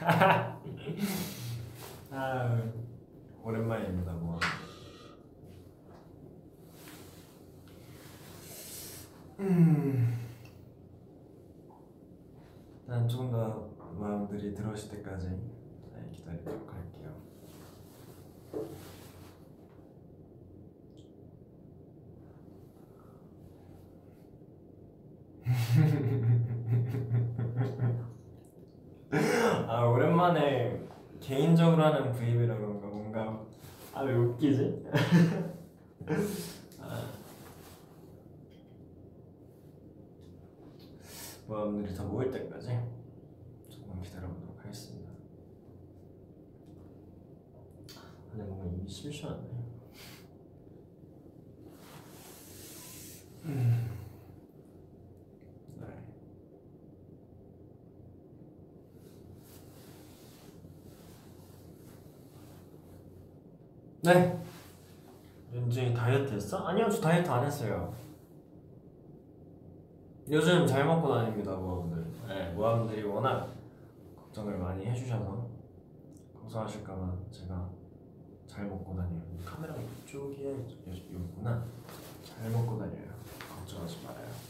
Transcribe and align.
아 2.10 2.62
오랜만입니다 3.42 4.12
뭐. 4.14 4.40
음. 9.40 10.18
난 12.86 13.08
조금 13.08 13.30
더 13.30 13.68
마음들이 13.98 14.54
들어오실 14.54 14.90
때까지 14.90 15.28
네, 15.28 16.10
기다리도록 16.12 16.72
할게요. 16.72 17.14
아 29.68 29.84
오랜만에 30.20 30.86
개인적으로 31.18 31.82
하는 31.82 32.12
브이앱이라 32.12 32.54
그런가 32.56 32.86
뭔가 32.88 33.42
아 33.94 34.04
왜 34.04 34.14
웃기지? 34.14 34.84
아. 36.78 37.10
마음들이 41.48 41.94
다 41.94 42.04
모일 42.04 42.30
때까지 42.30 42.68
조금 43.70 44.00
기다려보도록 44.02 44.58
하겠습니다. 44.62 45.10
근데 48.30 48.44
뭔가 48.44 48.66
이미 48.66 48.88
심심하네. 48.88 49.40
음. 53.46 53.90
네. 55.80 55.86
네. 64.12 64.42
윤진이 65.52 65.94
다이어트 65.94 66.34
했어? 66.34 66.66
아니요, 66.66 66.88
저 66.90 67.00
다이어트 67.00 67.28
안 67.30 67.44
했어요. 67.44 67.92
요즘 70.28 70.66
잘 70.66 70.84
먹고 70.84 71.12
다닙니다, 71.14 71.54
모아분들. 71.54 72.06
네, 72.28 72.50
모아분들이 72.52 73.02
워낙 73.02 73.52
걱정을 74.16 74.58
많이 74.58 74.84
해주셔서 74.86 75.48
걱정하실까봐 76.40 77.12
제가 77.30 77.68
잘 78.46 78.66
먹고 78.66 78.96
다녀요. 78.96 79.22
카메라가 79.44 79.80
이쪽이야, 79.80 80.50
여기구나. 80.50 81.64
잘 82.22 82.50
먹고 82.50 82.78
다녀요. 82.78 83.10
걱정하지 83.56 84.04
말아요. 84.04 84.49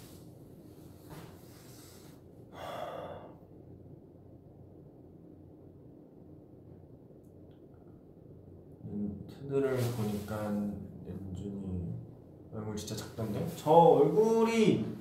음, 9.51 9.53
트들을 9.53 9.77
보니까 9.97 10.45
연준이 10.45 11.93
얼굴 12.55 12.77
진짜 12.77 12.95
작던데? 12.95 13.45
저 13.57 13.71
얼굴이 13.73 14.97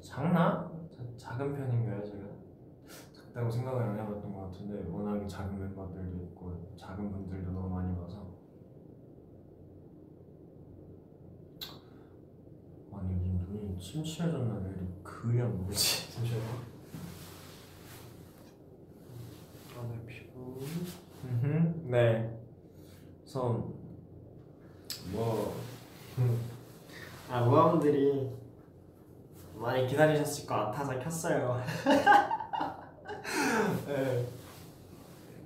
작나? 0.00 0.70
자- 0.88 1.02
작은 1.16 1.52
편인가요 1.56 2.04
제가? 2.04 2.24
작다고 3.12 3.50
생각을 3.50 3.82
안 3.82 3.98
해봤던 3.98 4.32
것 4.32 4.40
같은데 4.52 4.88
워낙에 4.88 5.26
작은 5.26 5.58
멤버들도 5.58 6.16
있고 6.26 6.74
작은 6.76 7.10
분들도 7.10 7.50
너무 7.50 7.68
많이 7.74 7.92
봐서 7.96 8.24
아니 12.92 13.14
눈이 13.50 13.78
침침해졌나 13.80 14.54
왜 14.64 14.70
이렇게 14.70 14.86
그이 15.02 15.40
안 15.40 15.58
보이지? 15.64 16.12
잠시만 16.12 16.40
요 16.46 16.60
아내 19.80 20.06
피부 20.06 20.60
음흠, 21.24 21.90
네 21.90 22.36
그래서 23.36 23.68
뭐 25.12 25.54
아, 27.30 27.42
모아분들이 27.42 28.30
많이 29.54 29.86
기다리셨을 29.86 30.46
것 30.46 30.54
같아서 30.54 30.98
켰어요. 30.98 31.60
네. 33.86 34.26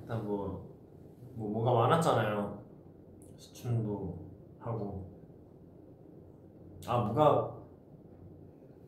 일단 0.02 0.24
뭐, 0.24 0.70
뭐 1.34 1.50
뭐가 1.50 1.72
많았잖아요. 1.88 2.62
시춤도 3.36 4.18
하고. 4.60 5.10
아 6.86 6.98
뭐가 6.98 7.56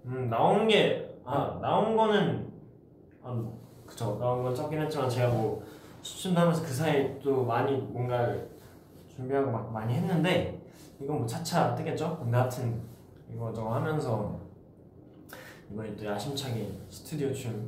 음 0.06 0.30
나온 0.30 0.68
게아 0.68 1.58
나온 1.60 1.96
거는 1.96 2.52
아 3.22 3.50
그쵸 3.84 4.16
나온 4.20 4.44
건 4.44 4.54
적긴 4.54 4.80
했지만 4.80 5.10
제가 5.10 5.32
뭐 5.32 5.64
시춤도 6.02 6.40
하면서 6.40 6.62
그 6.62 6.68
사이에 6.68 7.18
또 7.20 7.44
많이 7.44 7.76
뭔가 7.76 8.51
준비하고 9.22 9.50
막 9.50 9.72
많이 9.72 9.94
했는데 9.94 10.60
이건 11.00 11.18
뭐 11.18 11.26
차차 11.26 11.74
뜨겠죠? 11.74 12.18
근데 12.18 12.36
하여튼 12.36 12.80
이거 13.32 13.52
저거 13.52 13.74
하면서 13.74 14.40
이번에 15.70 15.94
또 15.96 16.04
야심차게 16.04 16.80
스튜디오 16.90 17.32
춤을 17.32 17.60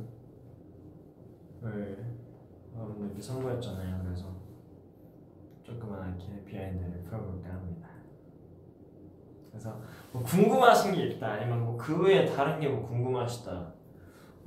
여러분들께 2.75 3.21
선보였잖아요. 3.21 4.01
그래서 4.03 4.25
조그맣게 5.63 6.43
비하인드를 6.45 7.03
풀어볼까 7.03 7.49
합니다. 7.49 7.87
그래서 9.49 9.79
뭐 10.11 10.21
궁금하신 10.21 10.93
게 10.93 11.07
있다 11.07 11.27
아니면 11.33 11.63
뭐 11.63 11.77
그 11.77 12.03
외에 12.03 12.25
다른 12.25 12.59
게 12.59 12.67
뭐 12.67 12.85
궁금하시다 12.87 13.51
뭐 13.53 13.74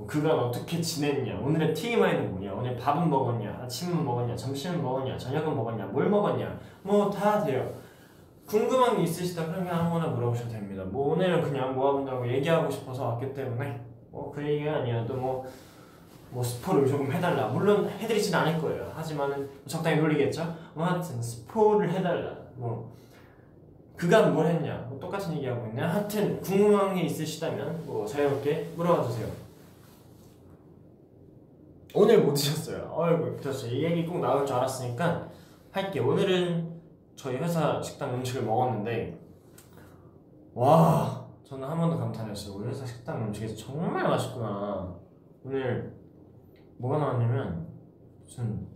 그간 0.07 0.39
어떻게 0.39 0.81
지냈냐 0.81 1.41
오늘의 1.41 1.75
TMI는 1.75 2.31
뭐냐 2.33 2.53
오늘 2.55 2.77
밥은 2.77 3.11
먹었냐 3.11 3.61
아침은 3.65 4.05
먹었냐 4.05 4.37
점심은 4.37 4.83
먹었냐 4.83 5.19
저녁은 5.19 5.57
먹었냐 5.57 5.87
뭘 5.87 6.09
먹었냐 6.09 6.59
뭐 6.83 7.11
다 7.11 7.43
돼요 7.45 7.69
궁금한 8.47 8.97
게 8.97 9.03
있으시다 9.03 9.47
그러면 9.47 9.75
아무거나 9.75 10.07
물어보셔도 10.07 10.49
됩니다. 10.49 10.83
뭐 10.85 11.13
오늘은 11.13 11.43
그냥 11.43 11.75
모아본다고 11.75 12.27
얘기하고 12.29 12.71
싶어서 12.71 13.09
왔기 13.09 13.35
때문에 13.35 13.79
뭐 14.11 14.33
그 14.35 14.43
얘기가 14.43 14.77
아니어도 14.77 15.13
뭐, 15.15 15.45
뭐 16.31 16.43
스포를 16.43 16.87
조금 16.89 17.13
해달라. 17.13 17.49
물론 17.49 17.87
해드리진 17.91 18.35
않을 18.35 18.59
거예요. 18.59 18.91
하지만은 18.95 19.51
적당히 19.67 19.99
놀리겠죠. 20.01 20.55
뭐 20.73 20.87
하여튼 20.87 21.21
스포를 21.21 21.91
해달라. 21.91 22.35
뭐 22.55 22.91
그간 23.97 24.33
뭘 24.33 24.47
했냐. 24.47 24.87
뭐 24.89 24.99
똑같은 24.99 25.35
얘기하고 25.37 25.67
있냐. 25.67 25.87
하여튼 25.87 26.41
궁금한 26.41 26.95
게 26.95 27.03
있으시다면 27.03 27.83
뭐 27.85 28.07
자유롭게 28.07 28.71
물어봐 28.77 29.03
주세요. 29.09 29.27
오늘 31.95 32.23
못 32.23 32.35
드셨어요. 32.35 32.93
어이구 32.95 33.37
붙었어요. 33.37 33.71
이 33.73 33.85
얘기 33.85 34.07
꼭 34.07 34.19
나올 34.19 34.47
줄 34.47 34.57
알았으니까 34.57 35.29
할게. 35.71 36.01
오늘은 36.01 36.79
저희 37.19 37.37
회사 37.37 37.83
식당 37.83 38.15
음식을 38.15 38.43
먹었는데 38.43 39.19
와 40.55 41.27
저는 41.45 41.67
한 41.67 41.79
번도 41.79 41.99
감탄했어요 41.99 42.55
우리 42.55 42.69
회사 42.69 42.87
식당 42.87 43.25
음식이 43.25 43.57
정말 43.57 44.05
맛있구나 44.05 44.95
오늘 45.45 45.93
뭐가 46.77 46.99
나왔냐면 46.99 47.67
무슨 48.23 48.69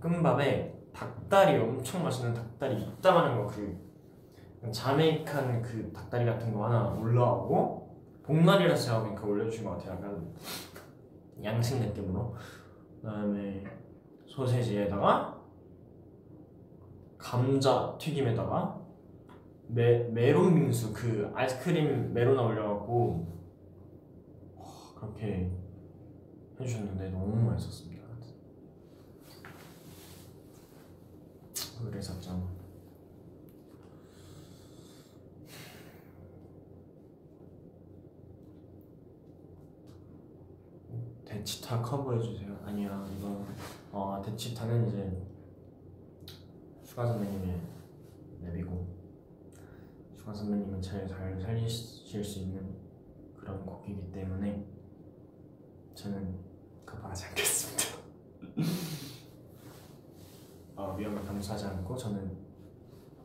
볶음밥에 0.00 0.74
닭다리 0.92 1.58
엄청 1.60 2.02
맛있는 2.02 2.34
닭다리 2.34 2.82
이따만한 2.82 3.44
거그 3.44 4.72
자메이칸 4.72 5.62
그 5.62 5.92
닭다리 5.92 6.24
같은 6.26 6.52
거 6.52 6.64
하나 6.66 6.92
올라오고 6.94 8.22
복날이라서 8.24 8.84
제가 8.84 9.02
보니까 9.02 9.24
올려주신 9.24 9.64
것 9.64 9.78
같아요 9.78 9.94
약간 9.94 10.34
양식 11.44 11.78
느낌으로 11.80 12.34
그다음에 13.00 13.64
소세지에다가 14.26 15.40
감자 17.18 17.96
튀김에다가 17.98 18.80
메, 19.68 20.04
메론 20.10 20.54
빙수 20.54 20.92
그 20.92 21.30
아이스크림 21.34 22.12
메로나 22.12 22.42
올려갖고 22.42 23.26
와, 24.56 24.94
그렇게 24.96 25.50
해주셨는데 26.60 27.10
너무 27.10 27.50
맛있었습니다. 27.50 28.02
그래서 31.84 32.20
좀 32.20 32.61
대치타 41.32 41.80
커버해주세요. 41.80 42.58
아니야 42.62 43.06
이거 43.18 43.46
어 43.90 44.20
대취타는 44.22 44.88
이제 44.88 45.26
슈가 46.84 47.06
선배님의 47.06 47.58
랩이고 48.44 48.86
슈가 50.14 50.34
선배님은 50.34 50.82
제일 50.82 51.08
잘 51.08 51.40
살리실 51.40 52.22
수 52.22 52.40
있는 52.40 52.76
그런 53.34 53.64
곡이기 53.64 54.12
때문에 54.12 54.66
저는 55.94 56.38
커버하지 56.84 57.24
않겠습니다. 57.26 57.82
어, 60.76 60.94
위험을 60.98 61.24
감수하지 61.24 61.64
않고 61.64 61.96
저는 61.96 62.36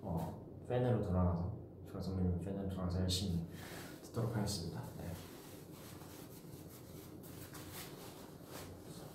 어, 0.02 0.42
팬으로 0.70 1.04
돌아가서 1.04 1.52
슈가 1.86 2.02
선배님 2.02 2.40
팬으로 2.40 2.70
돌아가서 2.70 3.02
열심히 3.02 3.46
듣도록 4.02 4.34
하겠습니다. 4.34 4.82
네. 4.98 5.12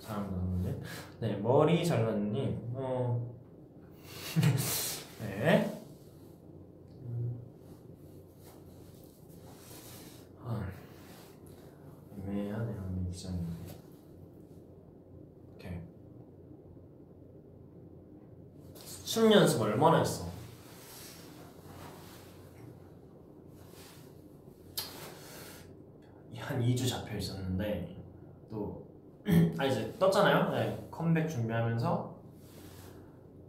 사람들 0.02 0.81
네 1.20 1.37
머리 1.37 1.84
잘랐님 1.84 2.60
어 2.75 3.32
네. 5.20 5.78
아, 10.44 10.69
애매하네요, 12.19 13.04
이 13.06 13.10
기자님. 13.12 13.46
춤 19.04 19.31
연습 19.31 19.60
얼마나 19.60 19.99
했어? 19.99 20.32
한 26.38 26.60
2주 26.60 26.88
잡혀 26.88 27.16
있었는데 27.19 27.94
또 28.50 28.91
아 29.58 29.64
이제 29.66 29.94
떴잖아요. 29.98 30.50
네, 30.50 30.88
컴백 30.90 31.28
준비하면서 31.28 32.12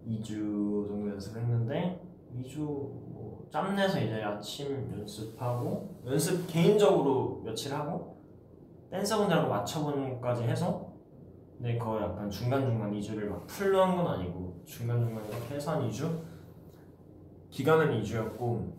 2주 0.07 0.87
정도 0.87 1.09
연습을 1.11 1.41
했는데 1.41 2.01
2주 2.35 2.57
뭐 2.59 3.47
짬내서 3.51 3.99
이제 4.01 4.21
아침 4.21 4.91
연습하고 4.99 6.01
연습 6.05 6.45
개인적으로 6.47 7.41
며칠 7.43 7.73
하고 7.73 8.17
댄서분들하고 8.91 9.49
맞춰보는 9.49 10.13
것까지 10.15 10.43
해서 10.43 10.93
근데 11.57 11.77
거의 11.77 12.03
약간 12.03 12.29
중간중간 12.29 12.91
2주를 12.91 13.25
막 13.27 13.47
풀로 13.47 13.81
한 13.81 13.95
건 13.95 14.07
아니고 14.07 14.61
중간중간 14.65 15.25
이렇게 15.25 15.55
해서 15.55 15.71
한 15.71 15.89
2주 15.89 16.21
기간은 17.49 18.01
2주였고 18.01 18.73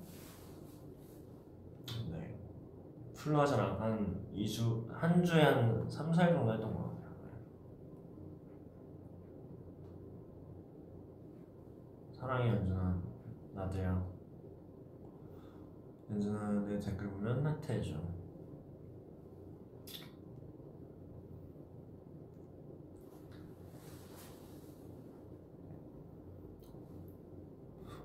네 2.11 2.37
풀로 3.15 3.41
않고 3.63 3.83
한 3.83 4.27
2주 4.35 4.87
한 4.93 5.25
주에 5.25 5.43
한 5.43 5.89
3, 5.89 6.11
4일 6.11 6.33
정도 6.35 6.53
했던 6.53 6.75
것 6.75 6.83
같아요 6.83 6.95
사랑해 12.25 12.49
연준아. 12.49 13.03
나도야 13.53 14.03
연준아 16.11 16.51
내 16.67 16.81
댓글 16.81 17.11
보면 17.11 17.45
하트해줘 17.47 17.97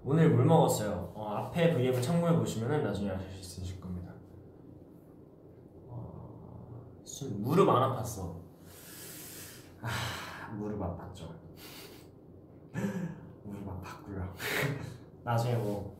오늘 0.03 0.29
물 0.29 0.45
먹었어요. 0.45 1.11
어, 1.13 1.27
앞에 1.27 1.73
V앱을 1.75 2.01
참고해 2.01 2.35
보시면 2.37 2.83
나중에 2.83 3.09
아실 3.11 3.29
수 3.43 3.59
있으실 3.61 3.79
겁니다. 3.81 4.13
어, 5.87 6.81
술- 7.03 7.31
무릎 7.31 7.67
안 7.69 7.91
아팠어. 7.95 8.39
아 9.81 10.51
무릎 10.57 10.79
아팠죠 10.79 11.29
무릎 13.69 13.83
아팠고요 13.83 14.29
나중에 15.23 15.55
뭐 15.55 15.97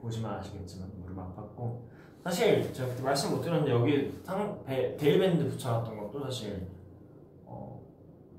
보시면 0.00 0.30
아시겠지만 0.32 0.90
무릎 1.02 1.16
아팠고. 1.18 1.80
사실 2.22 2.72
제가 2.72 2.88
그때 2.90 3.02
말씀 3.02 3.30
못 3.30 3.40
드렸는데 3.40 3.70
여기 3.72 4.20
상, 4.24 4.62
배, 4.64 4.94
데일밴드 4.96 5.48
붙여놨던 5.48 5.96
것도 5.98 6.20
사실 6.24 6.68
어, 7.46 7.80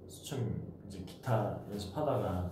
수춤 0.07 0.71
이제 0.87 0.99
기타 1.03 1.59
연습하다가 1.69 2.51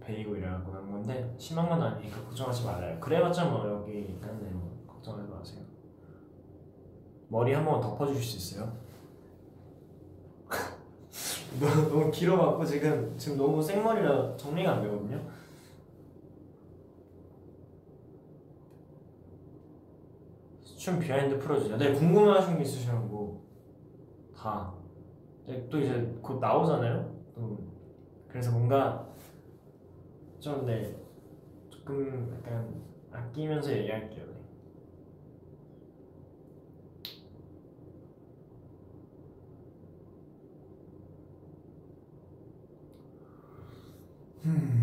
베이고 0.00 0.36
이래갖고 0.36 0.72
난 0.72 0.90
건데 0.90 1.34
심한 1.38 1.68
건 1.68 1.82
아니니까 1.82 2.22
걱정하지 2.24 2.64
말아요. 2.64 2.98
그래봤자 3.00 3.44
뭐 3.46 3.66
여기 3.68 4.00
있는데 4.00 4.50
뭐 4.50 4.84
걱정하지 4.86 5.30
마세요. 5.30 5.62
머리 7.28 7.52
한 7.52 7.64
번 7.64 7.80
덮어주실 7.80 8.22
수 8.22 8.36
있어요? 8.56 8.72
너무, 11.58 12.10
길어갖고 12.10 12.64
지금 12.64 13.14
지금 13.18 13.36
너무 13.38 13.62
생머리라 13.62 14.36
정리가 14.36 14.72
안 14.74 14.82
되거든요. 14.82 15.20
춤 20.76 20.98
behind 20.98 21.38
풀어주세요. 21.38 21.76
네 21.76 21.92
궁금하신 21.92 22.56
게 22.56 22.62
있으시면 22.62 23.08
뭐 23.08 23.40
다 24.40 24.72
네, 25.46 25.68
또 25.68 25.78
이제 25.78 26.16
곧 26.22 26.38
나오잖아요. 26.40 27.14
또 27.34 27.58
그래서 28.28 28.50
뭔가 28.52 29.06
좀 30.38 30.64
네 30.64 30.96
조금 31.68 32.32
약간 32.38 32.82
아끼면서 33.12 33.70
얘기할게요. 33.70 34.19
네. 44.42 44.50
음. 44.52 44.80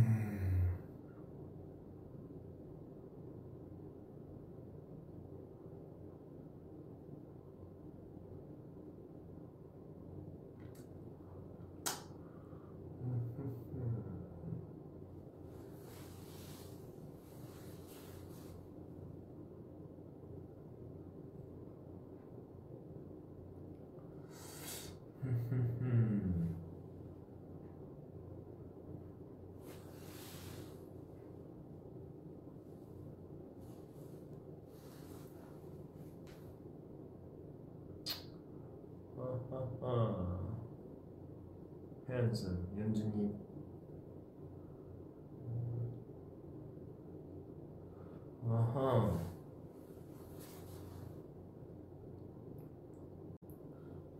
아하하. 39.17 40.37
현수, 42.27 42.57
연준이. 42.77 43.33
아하. 48.49 49.27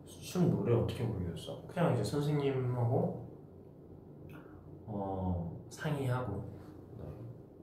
춤 0.05 0.49
노래 0.49 0.73
어떻게 0.73 1.05
부르셨어? 1.05 1.67
그냥 1.67 1.93
이제 1.93 2.03
선생님하고 2.03 3.27
어 4.87 5.65
상의하고 5.69 6.43
네, 6.97 7.05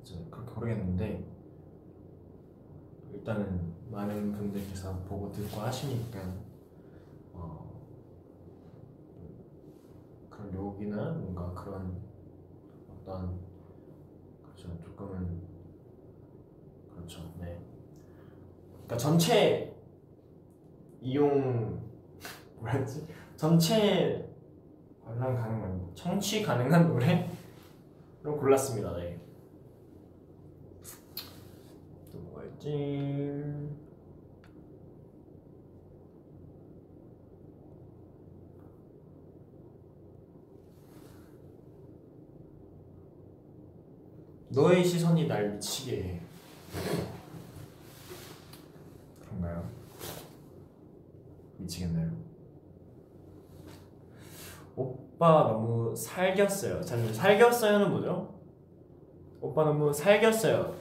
이제 0.02 0.26
그렇게 0.30 0.52
부르겠는데 0.54 1.26
일단은 3.12 3.74
많은 3.90 4.32
분들께서 4.32 4.98
보고 5.04 5.30
듣고 5.32 5.60
하시니까 5.60 6.20
어 7.34 7.64
그런 10.30 10.54
욕이나 10.54 11.12
뭔가 11.12 11.52
그런 11.54 12.02
어떤 12.88 13.38
그렇죠 14.42 14.76
조금은 14.82 15.42
그렇죠 16.94 17.20
네 17.38 17.60
그러니까 18.94 18.96
전체 18.96 19.74
이용 21.00 21.80
뭐였지? 22.58 23.06
전체 23.36 24.28
관람 25.04 25.36
가능한 25.36 25.90
청취 25.94 26.42
가능한 26.42 26.88
노래로 26.88 27.26
골랐습니다. 28.38 28.96
네. 28.96 29.20
또 32.12 32.18
뭐가 32.18 32.44
있지? 32.44 33.44
너의 44.50 44.84
시선이 44.84 45.26
날 45.26 45.50
미치게 45.50 46.02
해. 46.02 46.20
그런가요? 49.34 49.68
미치겠나요? 51.64 52.11
오빠 54.76 55.44
너무 55.44 55.94
살겼어요. 55.94 56.83
저는 56.83 57.12
살겼어요는 57.12 57.90
뭐죠? 57.90 58.40
오빠 59.40 59.64
너무 59.64 59.92
살겼어요. 59.92 60.75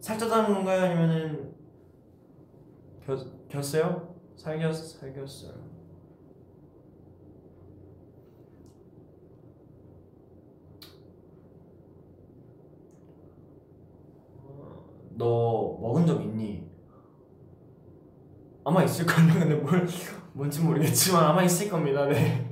살쪘다는 0.00 0.54
건가요? 0.54 0.82
아니면은 0.82 1.54
겨, 3.04 3.16
겼어요? 3.48 4.14
살겼 4.36 4.72
살겼어요. 4.74 5.52
어, 14.36 14.88
너 15.16 15.78
먹은 15.80 16.06
적 16.06 16.22
있니? 16.22 16.67
아마 18.68 18.84
있을 18.84 19.06
거예요. 19.06 19.32
근데 19.32 19.54
뭘 19.54 19.86
뭔지 20.34 20.60
모르겠지만 20.60 21.24
아마 21.24 21.42
있을 21.42 21.70
겁니다. 21.70 22.04
네. 22.04 22.44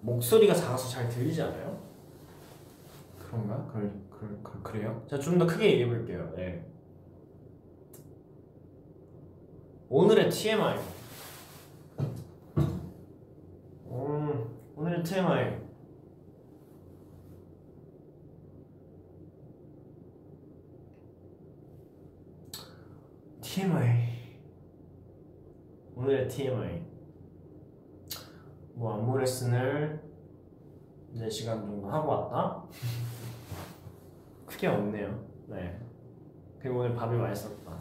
목소리가 0.00 0.54
작아서 0.54 0.88
잘 0.88 1.08
들리지 1.08 1.42
않아요? 1.42 1.80
그런가? 3.18 3.66
그럴, 3.72 3.92
그럴, 4.10 4.38
그, 4.42 4.62
그래요? 4.62 5.04
자, 5.08 5.18
좀 5.18 5.38
더 5.38 5.46
크게 5.46 5.72
얘기해 5.72 5.86
볼게요. 5.86 6.32
네. 6.36 6.64
오늘의 9.88 10.30
TMI. 10.30 10.78
음, 13.90 14.48
오늘의 14.82 15.04
TMI. 15.04 15.60
TMI. 23.40 23.78
오늘의 25.94 26.28
TMI. 26.28 26.82
뭐 28.74 28.94
안무 28.94 29.18
레슨을 29.18 30.02
4시간 31.14 31.60
정도 31.60 31.88
하고 31.88 32.08
왔다? 32.08 32.64
크게 34.46 34.66
없네요. 34.66 35.24
네. 35.46 35.78
그리고 36.58 36.80
오늘 36.80 36.96
밥이 36.96 37.16
맛있었다. 37.16 37.80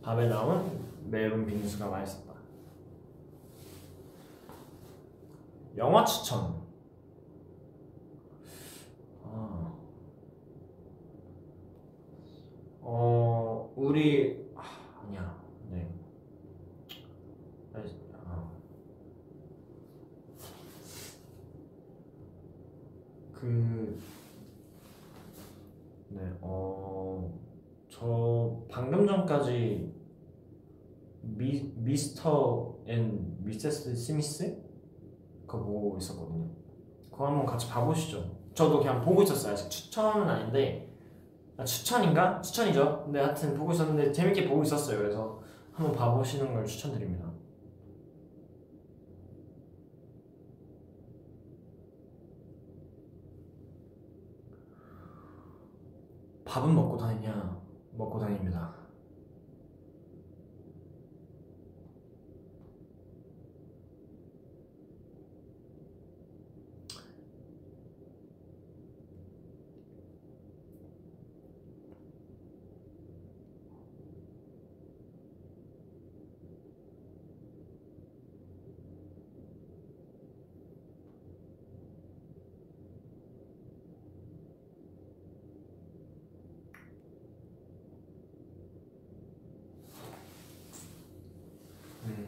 밥에 0.00 0.26
나온 0.28 0.88
매운 1.10 1.44
빙수가 1.44 1.86
맛있었다. 1.86 2.23
영화 5.76 6.04
추천. 6.04 6.62
아. 9.24 9.74
어, 12.80 13.72
우리 13.76 14.46
아, 14.54 14.62
아니야. 15.02 15.42
네. 15.70 15.92
아. 18.24 18.50
그 23.32 24.00
네, 26.10 26.20
어, 26.40 27.36
저 27.88 28.64
방금 28.70 29.06
전까지 29.06 29.92
미, 31.22 31.72
Mr. 31.74 32.78
and 32.86 33.44
Mrs. 33.44 33.96
Smith 33.96 34.63
그거 35.58 35.72
보고 35.72 35.98
있었거든요. 35.98 36.48
그거 37.10 37.26
한번 37.26 37.46
같이 37.46 37.68
봐보시죠. 37.68 38.24
저도 38.54 38.78
그냥 38.78 39.00
보고 39.04 39.22
있었어요. 39.22 39.52
아직 39.52 39.68
추천은 39.70 40.28
아닌데 40.28 40.94
아, 41.56 41.64
추천인가? 41.64 42.40
추천이죠. 42.40 43.02
근데 43.04 43.20
하여튼 43.20 43.56
보고 43.56 43.72
있었는데 43.72 44.12
재밌게 44.12 44.48
보고 44.48 44.62
있었어요. 44.62 44.98
그래서 44.98 45.40
한번 45.72 45.94
봐보시는 45.94 46.52
걸 46.52 46.64
추천드립니다. 46.66 47.30
밥은 56.44 56.74
먹고 56.74 56.96
다니냐? 56.96 57.60
먹고 57.96 58.18
다닙니다. 58.18 58.84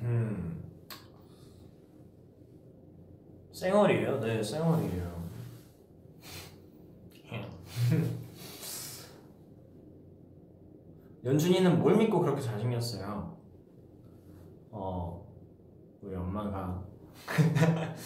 음. 0.07 0.63
쌩얼이에요? 3.57 4.21
네, 4.21 4.43
쌩얼이에요. 4.43 5.17
연준이는 11.25 11.79
뭘 11.79 11.97
믿고 11.97 12.21
그렇게 12.21 12.43
잘생겼어요? 12.43 13.35
어, 14.73 15.27
우리 16.03 16.15
엄마가 16.15 16.85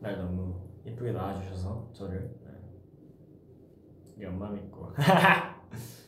날 0.00 0.18
너무 0.18 0.60
예쁘게 0.84 1.12
낳아주셔서 1.12 1.90
저를 1.92 2.36
네. 2.44 2.50
우리 4.16 4.26
엄마 4.26 4.50
믿고 4.50 4.90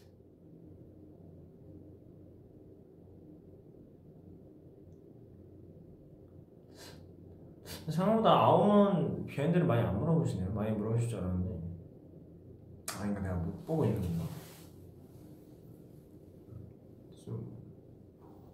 생각보다 7.99 8.31
아웅은 8.31 9.27
비하인드를 9.27 9.67
많이 9.67 9.83
안 9.83 9.99
물어보시네요. 9.99 10.53
많이 10.53 10.71
물어보실 10.71 11.09
줄 11.09 11.19
알았는데. 11.19 11.61
아, 12.93 12.99
그러니까 12.99 13.21
내가 13.21 13.35
못 13.35 13.67
보고 13.67 13.85
있는 13.85 14.01
건가? 14.01 14.25
좀 17.25 17.59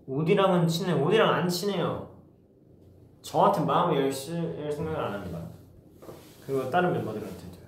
오디랑은 0.06 0.66
친해. 0.66 0.92
오디랑 0.92 1.28
안 1.28 1.48
친해요. 1.48 2.10
저한테 3.20 3.60
마음을 3.64 4.00
열, 4.00 4.12
시, 4.12 4.34
열 4.34 4.72
생각을 4.72 4.98
안 4.98 5.12
합니다. 5.14 5.50
그리고 6.46 6.70
다른 6.70 6.92
멤버들한테도요. 6.92 7.64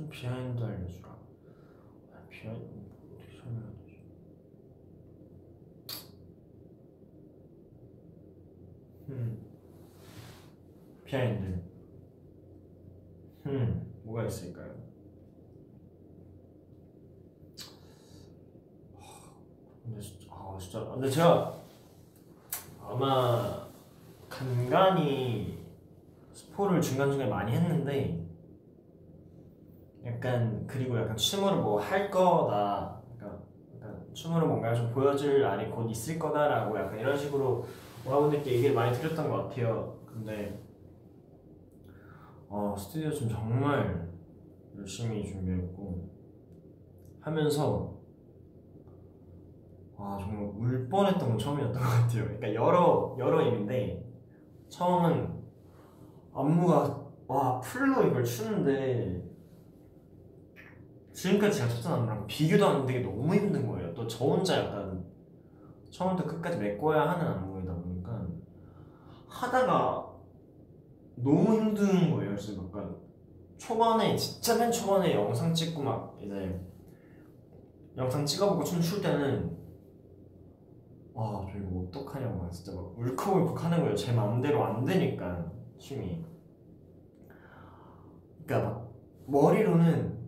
좀 0.00 0.08
behind 0.08 0.62
알려주라. 0.62 1.10
아, 1.10 2.26
behind 2.30 2.64
어떻게 3.12 3.36
설명해야 3.36 3.70
되지? 3.84 4.00
음. 9.10 9.46
behind. 11.04 11.62
음, 13.44 14.00
뭐가 14.04 14.24
있을까요? 14.24 14.74
근데 19.84 20.00
진짜, 20.00 20.28
아 20.30 20.56
진짜, 20.58 20.80
근데 21.00 21.14
제가 21.14 21.54
아마 22.78 23.66
간간히 24.28 25.64
스포를 26.30 26.82
중간중간에 26.82 27.30
많이 27.30 27.52
했는데 27.52 28.22
약간 30.04 30.66
그리고 30.66 30.98
약간 30.98 31.16
춤으로 31.16 31.62
뭐 31.62 31.80
할 31.80 32.10
거다. 32.10 33.00
그러니까 33.16 33.42
약간 33.76 34.04
춤으로 34.12 34.46
뭔가 34.46 34.74
좀 34.74 34.90
보여줄 34.92 35.40
날이 35.40 35.70
곧 35.70 35.90
있을 35.90 36.18
거다라고 36.18 36.78
약간 36.78 36.98
이런 36.98 37.16
식으로 37.16 37.64
여러분들께 38.04 38.56
얘기를 38.56 38.74
많이 38.74 38.94
드렸던 38.94 39.30
것 39.30 39.48
같아요. 39.48 39.96
근데 40.04 40.62
어 42.50 42.76
스튜디오 42.78 43.10
좀 43.10 43.26
정말 43.26 44.06
열심히 44.76 45.26
준비했고 45.26 46.10
하면서 47.22 47.99
와 50.00 50.18
정말 50.18 50.50
울 50.56 50.88
뻔했던 50.88 51.28
건 51.28 51.38
처음이었던 51.38 51.74
것 51.80 51.80
같아요 51.80 52.24
그러니까 52.24 52.54
여러 52.54 53.14
여러 53.18 53.44
의미인데 53.44 54.02
처음은 54.70 55.38
안무가 56.32 57.06
와 57.26 57.60
풀로 57.60 58.06
이걸 58.06 58.24
추는데 58.24 59.22
지금까지 61.12 61.58
제가 61.58 61.68
쳤던 61.68 61.92
안무랑 61.92 62.26
비교도 62.26 62.66
안 62.66 62.86
되게 62.86 63.00
너무 63.00 63.34
힘든 63.34 63.66
거예요. 63.68 63.92
또 63.92 64.06
저 64.06 64.24
혼자 64.24 64.58
약간 64.64 65.04
처음부터 65.90 66.28
끝까지 66.28 66.56
메꿔야 66.56 67.10
하는 67.10 67.26
안무이다 67.26 67.74
보니까 67.74 68.26
하다가 69.28 70.08
너무 71.16 71.54
힘든 71.54 72.10
거예요. 72.12 72.30
그래서 72.30 72.54
약간 72.64 72.96
초반에 73.58 74.16
진짜 74.16 74.56
맨 74.56 74.72
초반에 74.72 75.14
영상 75.14 75.52
찍고 75.52 75.82
막 75.82 76.16
이제 76.22 76.58
영상 77.96 78.24
찍어보고 78.24 78.64
춤출 78.64 79.02
때는 79.02 79.59
아, 81.22 81.46
저 81.52 81.58
이거 81.58 81.80
어떡하냐고 81.80 82.38
막 82.38 82.50
진짜 82.50 82.72
막 82.72 82.98
울컥울컥 82.98 83.64
하는 83.64 83.80
거예요. 83.80 83.94
제 83.94 84.10
마음대로 84.12 84.64
안 84.64 84.82
되니까 84.86 85.52
춤이. 85.78 86.24
그러니까 88.46 88.70
막 88.70 88.92
머리로는 89.26 90.18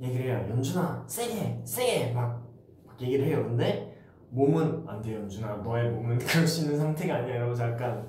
얘기를 0.00 0.30
해요. 0.30 0.48
연준아, 0.48 1.04
세게, 1.06 1.60
세게 1.62 2.12
막, 2.14 2.42
막 2.86 3.02
얘기를 3.02 3.26
해요. 3.26 3.44
근데 3.44 4.02
몸은 4.30 4.88
안 4.88 5.02
돼, 5.02 5.14
연준아. 5.14 5.56
너의 5.58 5.90
몸은 5.90 6.16
그럴 6.24 6.46
수 6.46 6.62
있는 6.62 6.78
상태가 6.78 7.16
아니야. 7.16 7.36
이러면서 7.36 7.64
약간 7.70 8.08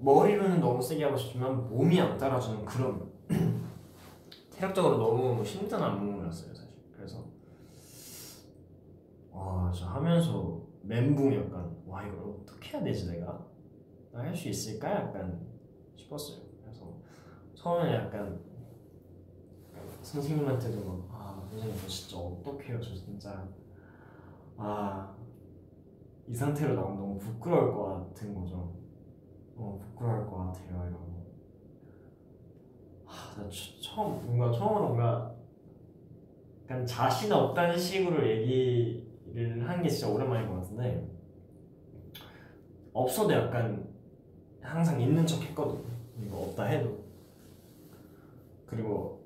머리로는 0.00 0.58
너무 0.58 0.82
세게 0.82 1.04
하고 1.04 1.16
싶지만 1.16 1.68
몸이 1.68 2.00
안 2.00 2.18
따라주는 2.18 2.64
그런 2.64 3.12
체력적으로 4.50 4.98
너무 4.98 5.40
힘든 5.44 5.80
안무였어요, 5.80 6.52
와, 9.34 9.70
저 9.72 9.86
하면서 9.86 10.62
멘붕 10.82 11.34
약간 11.34 11.76
와 11.86 12.02
이걸 12.06 12.20
어떻게 12.40 12.76
해야 12.76 12.84
되지 12.84 13.10
내가? 13.10 13.46
나 14.12 14.20
할 14.22 14.34
수 14.36 14.48
있을까? 14.48 14.90
약간 14.90 15.44
싶었어요. 15.96 16.42
그래서 16.62 16.86
처음에 17.54 17.94
약간 17.94 18.40
선생님한테도 20.02 20.84
막, 20.84 21.08
아 21.10 21.46
선생님 21.50 21.76
저 21.80 21.88
진짜 21.88 22.16
어떡해요 22.18 22.80
저 22.80 22.94
진짜 22.94 23.48
아 24.56 25.14
이 26.26 26.34
상태로 26.34 26.74
나오면 26.74 26.96
너무 26.96 27.18
부끄러울 27.18 27.74
것 27.74 27.84
같은 27.84 28.34
거죠 28.34 28.72
너무 29.54 29.78
부끄러울 29.78 30.24
것 30.26 30.36
같아요 30.36 30.86
이러고 30.88 31.26
하, 33.04 33.42
나 33.42 33.48
처- 33.50 33.78
처음 33.82 34.24
뭔가 34.24 34.50
처음으로 34.50 34.86
뭔가 34.86 35.34
약간 36.64 36.86
자신 36.86 37.30
없다는 37.30 37.76
식으로 37.78 38.26
얘기 38.26 39.06
를 39.34 39.68
하는 39.68 39.82
게 39.82 39.88
진짜 39.88 40.08
오랜만인 40.08 40.48
것 40.48 40.56
같은데 40.56 41.10
없어도 42.92 43.32
약간 43.32 43.92
항상 44.60 45.00
있는 45.00 45.26
척 45.26 45.42
했거든 45.42 45.82
이거 46.24 46.38
없다 46.38 46.64
해도. 46.64 47.04
그리고 48.66 49.24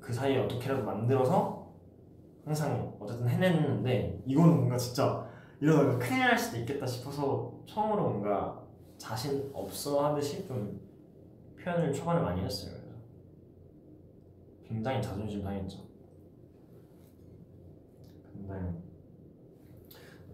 그 0.00 0.12
사이에 0.12 0.38
어떻게라도 0.38 0.82
만들어서 0.82 1.70
항상 2.44 2.96
어쨌든 2.98 3.28
해냈는데 3.28 4.22
이거는 4.26 4.56
뭔가 4.56 4.78
진짜 4.78 5.28
이러다가 5.60 5.98
큰일 5.98 6.20
날 6.20 6.38
수도 6.38 6.58
있겠다 6.58 6.86
싶어서 6.86 7.52
처음으로 7.66 8.08
뭔가 8.08 8.66
자신 8.96 9.50
없어 9.52 10.06
하듯이 10.06 10.46
좀 10.46 10.80
표현을 11.62 11.92
초반에 11.92 12.20
많이 12.22 12.42
했어요. 12.42 12.80
굉장히 14.66 15.02
자존심 15.02 15.42
상했죠. 15.42 15.80
근데 18.32 18.89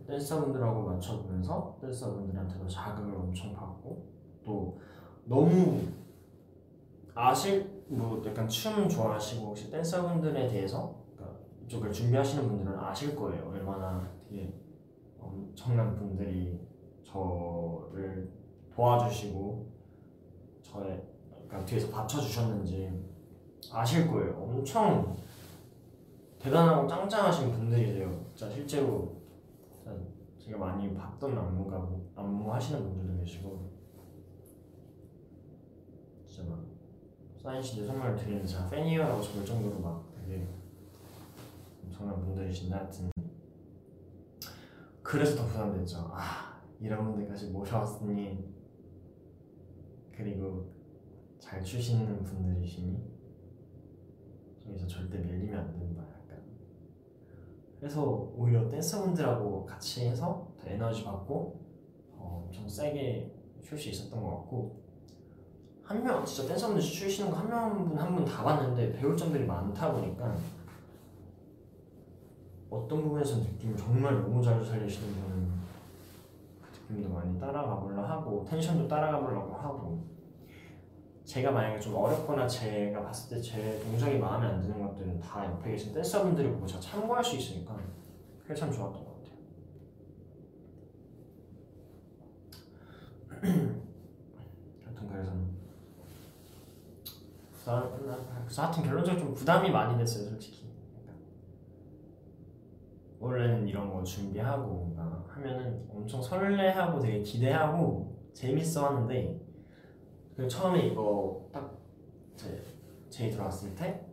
댄서분들하고 0.06 0.82
맞춰보면서 0.84 1.78
댄서분들한테도 1.80 2.68
자극을 2.68 3.14
엄청 3.14 3.52
받고 3.54 4.06
또 4.44 4.78
너무 5.25 5.82
아실 7.14 7.84
뭐 7.88 8.22
약간 8.26 8.48
춤 8.48 8.88
좋아하시고 8.88 9.46
혹시 9.46 9.70
댄서분들에 9.70 10.48
대해서 10.48 10.94
그러니까 11.14 11.38
이쪽을 11.64 11.92
준비하시는 11.92 12.48
분들은 12.48 12.78
아실 12.78 13.16
거예요. 13.16 13.48
얼마나 13.50 14.08
되게 14.28 14.52
엄청난 15.18 15.96
분들이 15.96 16.60
저를 17.04 18.30
도와주시고 18.75 19.66
저의 20.62 21.02
약간 21.44 21.64
뒤에서 21.64 21.88
받쳐주셨는지 21.90 23.04
아실 23.73 24.06
거예요. 24.08 24.36
엄청 24.36 25.16
대단하고 26.38 26.86
짱짱하신 26.86 27.50
분들이세요. 27.50 28.10
진짜 28.34 28.52
실제로 28.52 29.15
제가 30.47 30.59
많이 30.59 30.95
봤던 30.95 31.37
안무가 31.37 31.91
안무 32.15 32.52
하시는 32.52 32.80
분들도 32.80 33.19
계시고. 33.19 33.69
진짜 36.25 36.49
막 36.49 36.65
사인 37.37 37.61
씨들 37.61 37.85
선물 37.85 38.15
드리는데 38.15 38.47
제가 38.47 38.71
팬이에요라고 38.71 39.21
적을 39.21 39.45
정도로 39.45 39.80
막 39.80 40.04
되게 40.15 40.47
엄청난 41.85 42.21
분들이신데 42.21 42.75
하여튼. 42.76 43.11
그래서 45.02 45.37
더 45.37 45.49
부담됐죠. 45.49 46.11
아 46.13 46.63
이런 46.78 47.04
분들까지 47.06 47.50
모셔왔으니. 47.50 48.54
그리고 50.13 50.73
잘 51.41 51.61
추시는 51.65 52.23
분들이시니. 52.23 53.17
여기서 54.69 54.87
절대 54.87 55.19
밀리면 55.19 55.59
안 55.59 55.78
된다 55.78 56.04
그래서 57.86 58.28
오히려 58.36 58.68
댄서분들하고 58.68 59.64
같이 59.64 60.08
해서 60.08 60.49
더 60.60 60.68
에너지 60.68 61.04
받고 61.04 61.60
어, 62.16 62.42
엄청 62.44 62.68
세게 62.68 63.32
출수 63.62 63.90
있었던 63.90 64.20
것 64.20 64.28
같고 64.30 64.82
한 65.84 66.02
명 66.02 66.25
진짜 66.25 66.49
댄서분들 66.49 66.82
추시는 66.82 67.30
거 67.30 67.36
한 67.36 67.49
명 67.49 67.96
한 67.96 68.16
분 68.16 68.25
다 68.25 68.42
봤는데 68.42 68.92
배울 68.92 69.16
점들이 69.16 69.44
많다 69.46 69.92
보니까 69.92 70.34
어떤 72.68 73.02
부분에서 73.04 73.36
느낌을 73.38 73.76
정말 73.76 74.20
너무 74.20 74.42
잘 74.42 74.64
살리시는 74.64 75.14
분은 75.14 75.49
그 76.62 76.92
느낌도 76.92 77.14
많이 77.14 77.38
따라가 77.38 77.78
보려 77.78 78.02
하고 78.02 78.44
텐션도 78.44 78.88
따라가 78.88 79.20
보려고 79.20 79.54
하고 79.54 80.02
제가 81.26 81.50
만약에 81.50 81.80
좀 81.80 81.95
어렵거나 81.97 82.47
제가 82.47 83.02
봤을 83.02 83.36
때 83.36 83.43
제 83.43 83.80
동작이 83.82 84.17
마음에 84.17 84.47
안 84.47 84.60
드는 84.60 84.80
것들은 84.86 85.19
다 85.21 85.45
옆에 85.45 85.73
계신 85.73 85.93
댄서분들이 85.93 86.49
보고 86.52 86.67
제가 86.67 86.80
참고할 86.80 87.23
수 87.23 87.36
있으니까 87.36 87.76
그게 88.43 88.54
참 88.54 88.71
좋았던 88.71 89.04
것 89.04 89.15
같아요. 89.17 89.36
하여튼 94.84 95.08
그래서 95.08 95.32
부담, 97.52 97.91
그래서 98.45 98.62
하여튼 98.62 98.82
결론적으로 98.84 99.25
좀 99.25 99.34
부담이 99.34 99.71
많이 99.71 99.99
됐어요 99.99 100.30
솔직히 100.30 100.71
약간. 101.02 101.17
원래는 103.19 103.67
이런 103.67 103.93
거 103.93 104.04
준비하고 104.04 104.65
뭔가 104.73 105.25
하면은 105.28 105.84
엄청 105.91 106.23
설레하고 106.23 107.00
되게 107.00 107.21
기대하고 107.21 108.15
재밌어 108.32 108.86
하는데 108.86 109.46
그 110.36 110.46
처음에 110.46 110.86
이거 110.88 111.49
딱 111.52 111.78
제, 112.36 112.62
제이 113.10 113.30
들어왔을 113.30 113.75
때 113.75 114.06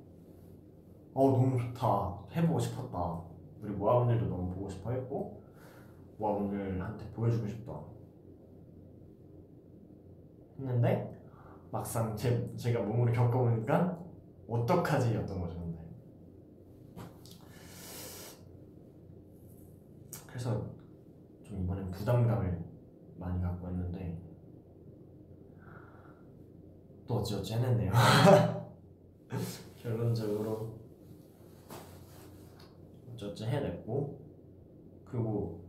어 1.15 1.29
너무 1.29 1.59
좋다. 1.59 2.19
해보고 2.35 2.59
싶었다. 2.59 3.21
우리 3.61 3.71
모아분들도 3.71 4.27
너무 4.27 4.51
보고 4.53 4.69
싶어 4.69 4.91
했고 4.91 5.43
모아분들한테 6.17 7.11
보여주고 7.11 7.47
싶다. 7.47 7.79
했는데 10.59 11.21
막상 11.71 12.15
제, 12.15 12.51
제가 12.55 12.81
몸으로 12.81 13.11
겪어보니까 13.11 13.99
어떡하지? 14.47 15.13
였던 15.15 15.39
거죠 15.39 15.59
근데. 15.59 15.79
그래서 20.27 20.65
좀 21.43 21.63
이번엔 21.63 21.91
부담감을 21.91 22.63
많이 23.17 23.41
갖고 23.41 23.69
있는데 23.69 24.19
또 27.07 27.15
어찌어찌 27.15 27.53
해냈네요. 27.53 27.91
결론적으로 29.81 30.79
어찌어찌 33.13 33.45
해냈고 33.45 34.19
그리고 35.05 35.63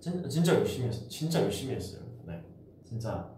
진, 0.00 0.28
진짜 0.28 0.54
열심히 0.54 0.88
했어요 0.88 1.08
진짜 1.08 1.42
열심히 1.42 1.74
했어요. 1.74 2.02
네. 2.26 2.44
진짜 2.84 3.32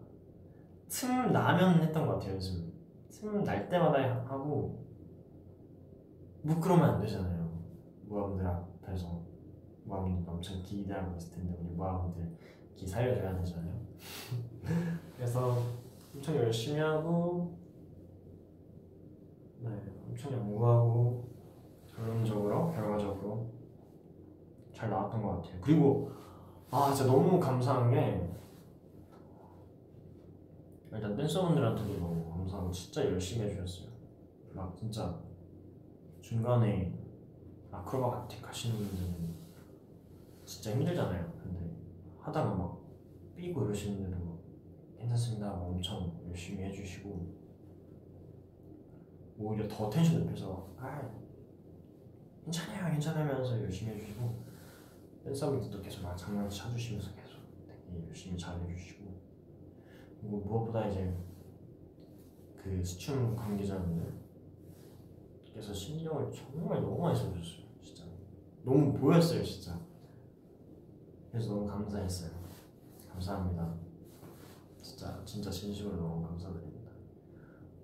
틈 0.88 1.33
나면 1.33 1.83
했던 1.83 2.06
것 2.06 2.14
같아요 2.14 2.35
연습 2.35 2.70
틈날 3.11 3.68
때마다 3.68 4.24
하고 4.26 4.87
뭐 6.42 6.59
그러면 6.61 6.90
안 6.94 7.00
되잖아요. 7.00 7.50
모아분들 8.04 8.46
앞에서 8.46 9.22
모아분들 9.85 10.28
엄청 10.28 10.62
기대하고 10.62 11.16
있을 11.16 11.33
텐데 11.37 11.56
우리 11.61 11.70
모아분들 11.74 12.37
기 12.74 12.87
살려줘야 12.87 13.37
되잖아요. 13.38 13.78
그래서 15.16 15.62
엄청 16.14 16.37
열심히 16.37 16.81
하고 16.81 17.59
네 19.61 19.70
엄청 20.09 20.33
연구하고 20.33 21.29
결론적으로 21.88 22.70
결과적으로 22.73 23.51
잘 24.73 24.90
나왔던 24.90 25.23
것 25.23 25.37
같아요. 25.37 25.61
그리고 25.61 26.11
아 26.70 26.92
진짜 26.94 27.11
너무 27.11 27.38
감사한 27.38 27.90
게 27.90 28.31
일단 30.92 31.16
댄서분들한테도 31.16 32.01
너무 32.01 32.29
감사하고 32.31 32.70
진짜 32.73 33.05
열심히 33.05 33.46
해주셨어요. 33.46 33.90
막 34.55 34.77
진짜 34.77 35.20
중간에 36.20 36.92
아크로바틱 37.70 38.46
하시는 38.46 38.77
분들은 38.77 39.35
진짜 40.44 40.73
힘들잖아요. 40.73 41.33
근데 41.42 41.70
하다가 42.18 42.55
막 42.55 42.81
삐고 43.37 43.66
이러시는데도 43.66 44.25
막 44.25 44.30
괜찮습니다. 45.01 45.49
하고 45.49 45.73
엄청 45.73 46.21
열심히 46.29 46.65
해주시고. 46.65 47.41
오히려 49.39 49.67
더 49.67 49.89
텐션 49.89 50.23
높여서 50.23 50.69
아 50.77 51.11
괜찮아요 52.45 52.93
괜찮으면서 52.93 53.63
열심히 53.63 53.95
해주시고. 53.95 54.51
댄서분들도 55.25 55.83
계속 55.83 56.03
막 56.03 56.15
장난치 56.17 56.59
쳐주시면서 56.59 57.15
계속 57.15 57.41
되게 57.67 58.07
열심히 58.07 58.37
잘 58.37 58.61
해주시고. 58.61 59.11
그리고 60.21 60.37
무엇보다 60.39 60.87
이제 60.89 61.17
그 62.57 62.85
수춤 62.85 63.35
관계자분들께서 63.35 65.73
신경을 65.73 66.31
정말 66.31 66.83
너무 66.83 67.01
많이 67.01 67.19
써주셨어요 67.19 67.67
진짜. 67.83 68.05
너무 68.63 68.93
보였어요 68.93 69.43
진짜. 69.43 69.81
그래서 71.31 71.55
너무 71.55 71.67
감사했어요. 71.67 72.39
감사합니다 73.09 73.89
진짜 75.01 75.25
진짜 75.25 75.51
진심으로 75.51 75.97
너무 75.97 76.23
감사드립니다. 76.27 76.93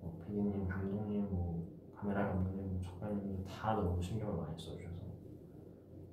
뭐 0.01 0.23
백인님 0.23 0.67
감독님 0.67 1.27
뭐 1.31 1.67
카메라 1.95 2.27
감독님 2.27 2.79
작가님 2.79 3.43
다 3.43 3.73
너무 3.73 3.99
신경을 3.99 4.37
많이 4.37 4.53
써주셔서. 4.53 5.01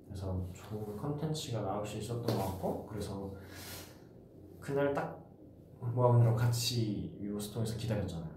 그래서 0.07 0.49
좋은 0.55 0.97
컨텐츠가 0.97 1.61
나올 1.61 1.85
수 1.85 1.99
있었던 1.99 2.25
것 2.25 2.39
같고 2.39 2.87
그래서 2.87 3.35
그날 4.61 4.95
딱 4.95 5.23
모아분들랑 5.81 6.37
같이 6.37 7.15
위로스톤에서 7.21 7.77
기다렸잖아요. 7.77 8.33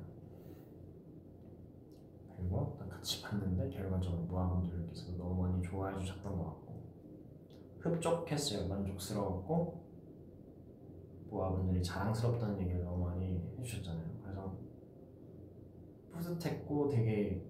그리고 2.36 2.76
딱 2.78 2.90
같이 2.90 3.22
봤는데 3.22 3.70
결과적으로 3.70 4.24
모아분들께서 4.24 5.14
너무 5.18 5.44
많이 5.44 5.62
좋아해 5.62 5.98
주셨던 5.98 6.38
것 6.38 6.44
같고 6.44 6.84
흡족했어요. 7.80 8.68
만족스러웠고 8.68 9.87
모아분들이 11.30 11.84
자랑스럽다는 11.84 12.60
얘기를 12.62 12.84
너무 12.84 13.06
많이 13.06 13.42
해주셨잖아요 13.60 14.08
그래서 16.12 16.34
뿌듯했고 16.34 16.90
되게 16.90 17.42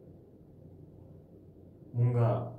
뭔가 1.92 2.54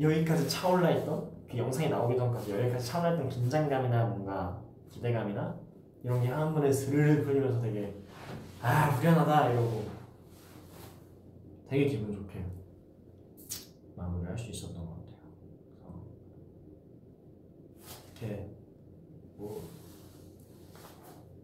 여기까지 0.00 0.48
차올라 0.48 0.90
있던 0.90 1.30
그 1.50 1.58
영상이 1.58 1.88
나오기 1.88 2.16
전까지 2.16 2.52
여기까지 2.52 2.86
차올라 2.86 3.12
있던 3.14 3.28
긴장감이나 3.28 4.06
뭔가 4.06 4.62
기대감이나 4.90 5.60
이런 6.04 6.20
게 6.22 6.28
한 6.28 6.54
번에 6.54 6.70
스르르 6.72 7.24
풀리면서 7.24 7.60
되게 7.60 8.02
아 8.60 8.90
후련하다 8.90 9.50
이러고 9.50 9.84
되게 11.68 11.86
기분 11.88 12.12
좋게 12.12 12.44
마무리를 13.96 14.30
할 14.30 14.38
수 14.38 14.50
있었던 14.50 14.76
것 14.84 14.90
같아요. 14.96 15.18
그래서 15.82 16.02
이렇게 18.26 18.50
뭐 19.36 19.62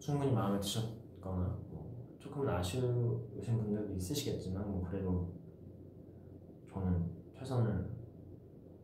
충분히 0.08 0.32
마음에 0.32 0.58
드셨거나 0.58 1.58
뭐 1.68 2.16
조금은 2.18 2.48
아쉬우신 2.48 3.58
분들도 3.58 3.92
있으시겠지만 3.92 4.66
뭐 4.66 4.82
그래도 4.88 5.34
저는 6.72 7.10
최선을 7.38 7.90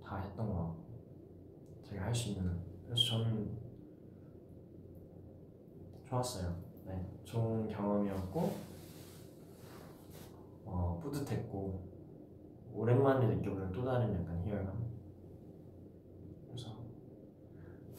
다 0.04 0.18
했던 0.18 0.46
것 0.46 0.54
같고 0.54 0.84
제가 1.82 2.04
할 2.04 2.14
수 2.14 2.28
있는 2.28 2.60
그래서 2.84 3.02
저는 3.06 3.56
좋았어요. 6.06 6.54
네, 6.84 7.10
좋은 7.24 7.68
경험이었고 7.68 8.56
어, 10.66 11.00
뿌듯했고 11.02 11.88
오랜만에 12.74 13.34
느껴보는 13.34 13.72
또 13.72 13.82
다른 13.82 14.12
약간 14.12 14.44
희열감. 14.44 14.76
그래서 16.48 16.68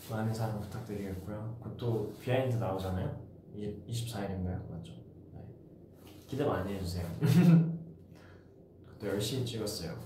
많은 0.10 0.34
사랑 0.34 0.62
부탁드리겠고요. 0.62 1.58
그것도 1.64 2.14
behind 2.22 2.56
나오잖아요. 2.58 3.26
24일인가요? 3.88 4.70
맞죠? 4.70 4.94
네. 5.34 5.46
기대 6.28 6.44
많이 6.46 6.74
해주세요. 6.74 7.08
그것도 8.86 9.08
열심히 9.08 9.46
찍었어요. 9.46 9.98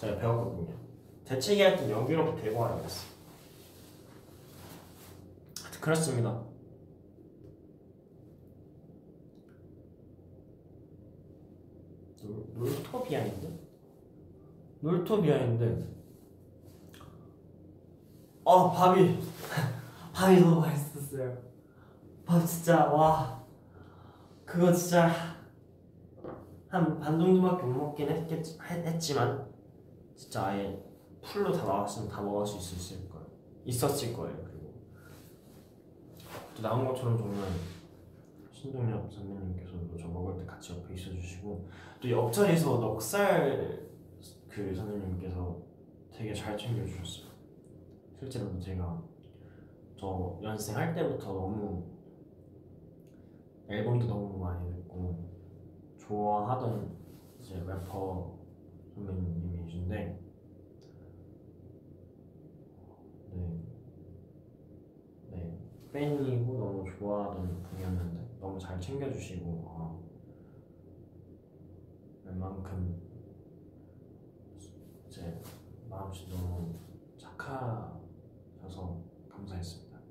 제가 0.00 0.18
배웠거든요. 0.18 0.74
대책이 1.24 1.62
할때 1.62 1.90
여기로 1.90 2.36
대고 2.36 2.64
하라고 2.64 2.84
했어. 2.84 3.06
하여튼 5.62 5.80
그렇습니다. 5.80 6.53
놀, 12.54 12.70
놀토 12.70 13.02
behind? 13.04 13.58
놀토 14.80 15.22
behind. 15.22 15.94
어 18.44 18.70
밥이 18.72 19.18
밥이 20.12 20.40
너무 20.40 20.60
맛있었어요. 20.60 21.36
밥 22.26 22.44
진짜 22.46 22.86
와 22.86 23.42
그거 24.44 24.72
진짜 24.72 25.10
한 26.68 26.98
반 26.98 27.18
정도밖에 27.18 27.62
못 27.64 27.72
먹긴 27.72 28.08
했겠, 28.08 28.44
했지만 28.68 29.46
진짜 30.16 30.46
아예 30.46 30.82
풀로 31.22 31.52
다 31.52 31.64
나왔으면 31.64 32.08
다 32.08 32.20
먹을 32.20 32.44
수 32.46 32.58
있었을 32.58 33.08
거예요. 33.08 33.26
있었을 33.64 34.12
거예요. 34.12 34.36
그리고 34.44 34.74
또 36.56 36.62
나온 36.62 36.84
것처럼 36.84 37.16
정말 37.16 37.48
신동엽 38.64 39.12
선배님께서도 39.12 39.94
저 39.98 40.08
먹을 40.08 40.38
때 40.38 40.46
같이 40.46 40.72
옆에 40.72 40.94
있어주시고 40.94 41.68
또 42.00 42.10
옆자리에서 42.10 42.78
넉살 42.78 43.90
그 44.48 44.74
선배님께서 44.74 45.60
되게 46.10 46.32
잘 46.32 46.56
챙겨주셨어요. 46.56 47.30
실제로도 48.18 48.58
제가 48.58 49.02
저 49.96 50.40
연습생 50.42 50.76
할 50.76 50.94
때부터 50.94 51.34
너무 51.34 51.84
앨범도 53.68 54.06
너무 54.06 54.38
많이 54.38 54.72
듣고 54.72 55.28
좋아하던 55.98 56.96
이제 57.40 57.56
래퍼 57.66 58.34
선배님이신데 58.94 60.20
네, 63.34 63.60
네 65.32 65.58
팬이고 65.92 66.58
너무 66.58 66.84
좋아하던 66.90 67.62
분이었는데 67.64 68.23
너무 68.44 68.58
잘 68.58 68.78
챙겨주시고 68.78 69.64
아, 69.66 69.98
웬만큼 72.26 73.00
이제 75.08 75.40
마음씨 75.88 76.28
너무 76.28 76.74
착하셔서 77.16 79.00
감사했습니다. 79.30 79.98
네. 79.98 80.04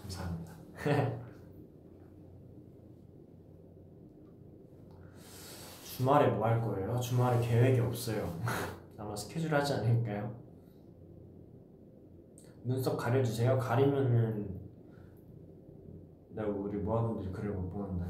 감사합니다. 0.00 0.52
주말에 5.96 6.30
뭐 6.30 6.46
할 6.46 6.60
거예요? 6.60 7.00
주말에 7.00 7.44
계획이 7.44 7.80
없어요. 7.80 8.38
아마 8.96 9.16
스케줄 9.16 9.52
하지 9.52 9.72
않을까요? 9.72 10.40
눈썹 12.62 12.96
가려주세요. 12.96 13.58
가리면은 13.58 14.61
내가 16.34 16.48
우리 16.48 16.78
모아분들이 16.78 17.30
글을 17.32 17.52
못 17.52 17.70
보는데. 17.70 18.06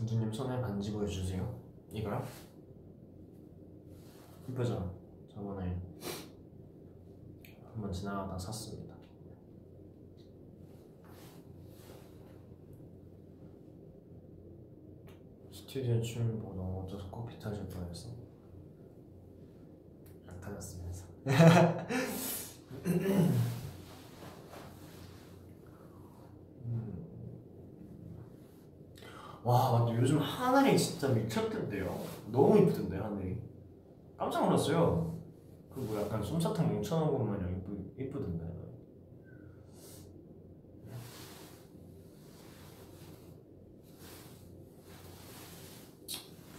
은주님 0.00 0.32
손에 0.32 0.60
반지 0.60 0.92
보여주세요. 0.92 1.58
이거요? 1.92 2.24
이쁘죠? 4.48 4.94
저번에 5.28 5.80
한번 7.72 7.92
지나가다 7.92 8.38
샀습니다. 8.38 8.94
스튜디오 15.52 16.00
춤 16.00 16.38
보고 16.40 16.54
너무 16.54 16.82
어쩌서 16.82 17.10
커피 17.10 17.38
타실 17.38 17.66
뻔했어. 17.68 18.25
음. 26.64 27.06
와 29.44 29.78
맞다 29.78 29.96
요즘 29.96 30.18
하늘이 30.18 30.78
진짜 30.78 31.08
미쳤던데요. 31.08 32.04
너무 32.32 32.58
이쁘던데 32.58 32.96
하늘이. 32.98 33.38
깜짝 34.16 34.44
놀랐어요. 34.44 35.16
그뭐 35.74 36.00
약간 36.00 36.22
솜사탕 36.22 36.74
뭉쳐놓은 36.74 37.18
것 37.18 37.24
마냥 37.24 37.50
이쁘, 37.56 38.02
이쁘던데. 38.02 38.46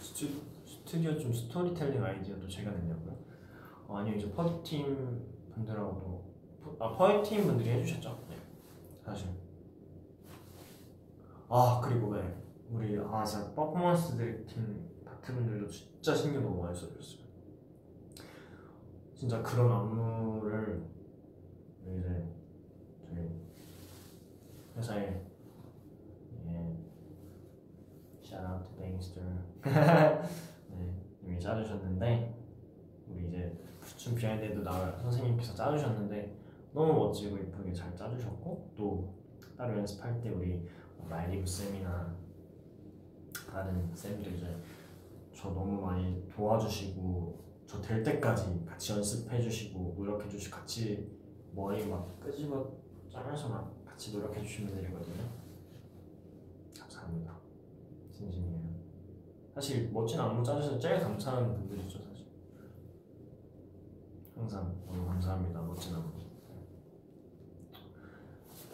스튜, 0.00 0.28
스튜디오 0.66 1.18
좀 1.18 1.32
스토리텔링 1.32 2.02
아이디어도 2.02 2.48
제가 2.48 2.70
냈냐고요? 2.70 3.27
어, 3.88 3.96
아니요 3.96 4.16
이제 4.16 4.30
퍼팀 4.30 5.26
분들하고도 5.54 6.28
아 6.78 6.92
퍼팀 6.92 7.46
분들이 7.46 7.70
해주셨죠. 7.70 8.26
네 8.28 8.36
사실. 9.02 9.30
아 11.48 11.80
그리고 11.82 12.14
네 12.14 12.36
우리 12.70 12.98
아 12.98 13.24
진짜 13.24 13.50
퍼포먼스 13.54 14.16
팀 14.46 14.86
파트 15.04 15.34
분들도 15.34 15.66
진짜 15.68 16.14
신경 16.14 16.42
너무 16.42 16.62
많이 16.62 16.78
써주셨어요. 16.78 17.26
진짜 19.14 19.42
그런 19.42 19.72
안무를 19.72 20.86
이제 21.86 22.28
저희 23.00 23.30
회사에 24.76 25.24
예 26.46 26.76
shout 28.22 28.46
out 28.46 28.64
to 28.68 29.22
네 30.76 30.94
이미 31.24 31.40
짜주셨는데 31.40 32.36
우리 33.08 33.28
이제 33.28 33.67
춤 34.08 34.14
behind에도 34.16 34.62
나와 34.62 34.90
선생님께서 34.96 35.54
짜주셨는데 35.54 36.34
너무 36.72 36.94
멋지고 36.94 37.38
예쁘게 37.38 37.74
잘 37.74 37.94
짜주셨고 37.94 38.72
또 38.74 39.14
따로 39.56 39.76
연습할 39.76 40.18
때 40.22 40.30
우리 40.30 40.66
라이리브 41.08 41.46
쌤이나 41.46 42.16
다른 43.52 43.94
쌤들 43.94 44.32
이제 44.34 44.56
저 45.34 45.50
너무 45.50 45.82
많이 45.82 46.26
도와주시고 46.34 47.48
저 47.66 47.82
될 47.82 48.02
때까지 48.02 48.64
같이 48.66 48.92
연습해 48.92 49.42
주시고 49.42 49.94
노력해 49.98 50.26
주시 50.26 50.50
같이 50.50 51.14
머리 51.54 51.86
막 51.86 52.18
쥐어짜면서 52.18 53.50
막 53.50 53.84
같이 53.84 54.12
노력해 54.16 54.40
주신 54.42 54.66
분들이거든요. 54.68 55.22
감사합니다. 56.80 57.34
진심이에요. 58.10 58.58
사실 59.54 59.90
멋진 59.92 60.18
안무 60.18 60.42
짜주셔서 60.42 60.78
제일 60.78 61.00
감사한 61.00 61.54
분들이죠 61.56 62.07
항상 64.38 64.74
너무 64.86 65.06
감사합니다. 65.06 65.60
멋진 65.62 65.94
안무 65.94 66.12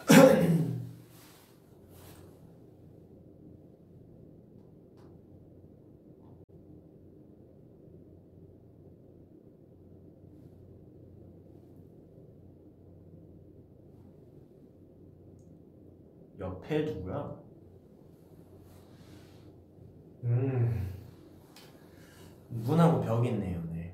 옆에 16.39 16.83
누구야? 16.85 17.35
음. 20.23 20.93
문하고 22.49 23.01
벽 23.01 23.25
있네요 23.25 23.61
네 23.71 23.93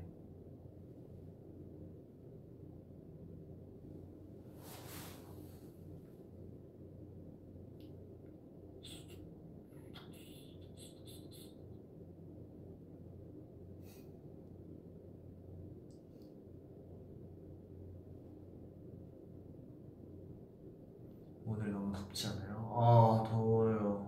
오늘 21.45 21.71
너무 21.71 21.91
덥지 21.93 22.27
않아요? 22.27 22.57
아 22.73 23.23
더워요 23.29 24.07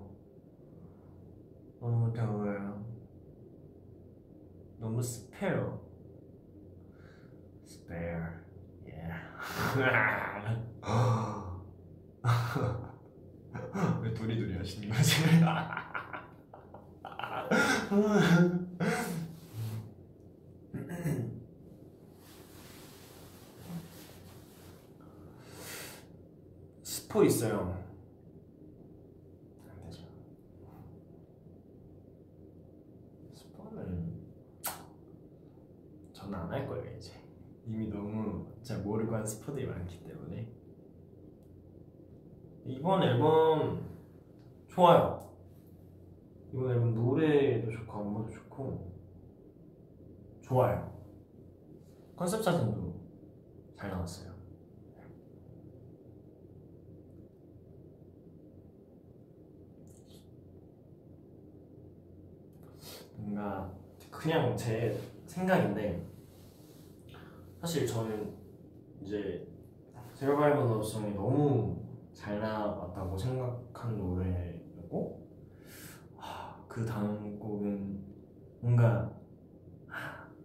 너무 1.79 2.13
더워요 2.13 2.83
너무 4.79 5.01
습해요 5.01 5.81
spare 7.65 8.29
yeah 8.85 9.23
왜 14.01 14.13
도리도리 14.13 14.57
하시는 14.57 14.89
거지? 14.89 15.15
스포 26.83 27.23
있어요. 27.23 27.83
안 29.69 29.83
되죠. 29.89 30.03
스포는 33.33 34.13
저는 36.13 36.33
안 36.39 36.51
할 36.51 36.67
거예요 36.67 36.97
이제. 36.97 37.13
이미 37.67 37.87
너무 37.87 38.47
잘 38.61 38.81
모르고 38.81 39.15
한 39.15 39.25
스포들이 39.25 39.65
많기 39.67 40.03
때문에. 40.03 40.51
이번 42.65 43.03
앨범 43.03 43.85
좋아요 44.69 45.19
이번 46.53 46.71
앨범 46.71 46.95
노래도 46.95 47.69
좋고 47.71 47.91
안무도 47.99 48.31
좋고 48.31 48.93
좋아요. 50.53 50.93
컨셉 52.15 52.43
사진도 52.43 52.93
잘 53.75 53.89
나왔어요. 53.89 54.31
뭔가 63.17 63.73
그냥 64.11 64.55
제 64.55 64.95
생각인데 65.25 66.07
사실 67.59 67.87
저는 67.87 68.35
이제 69.01 69.47
세러바이벌 70.13 70.67
러브송이 70.67 71.15
너무 71.15 71.81
잘 72.13 72.39
나왔다고 72.39 73.17
생각한 73.17 73.97
노래였고 73.97 75.27
하, 76.15 76.63
그 76.67 76.85
다음 76.85 77.39
곡은 77.39 78.03
뭔가 78.61 78.85
하, 78.85 79.12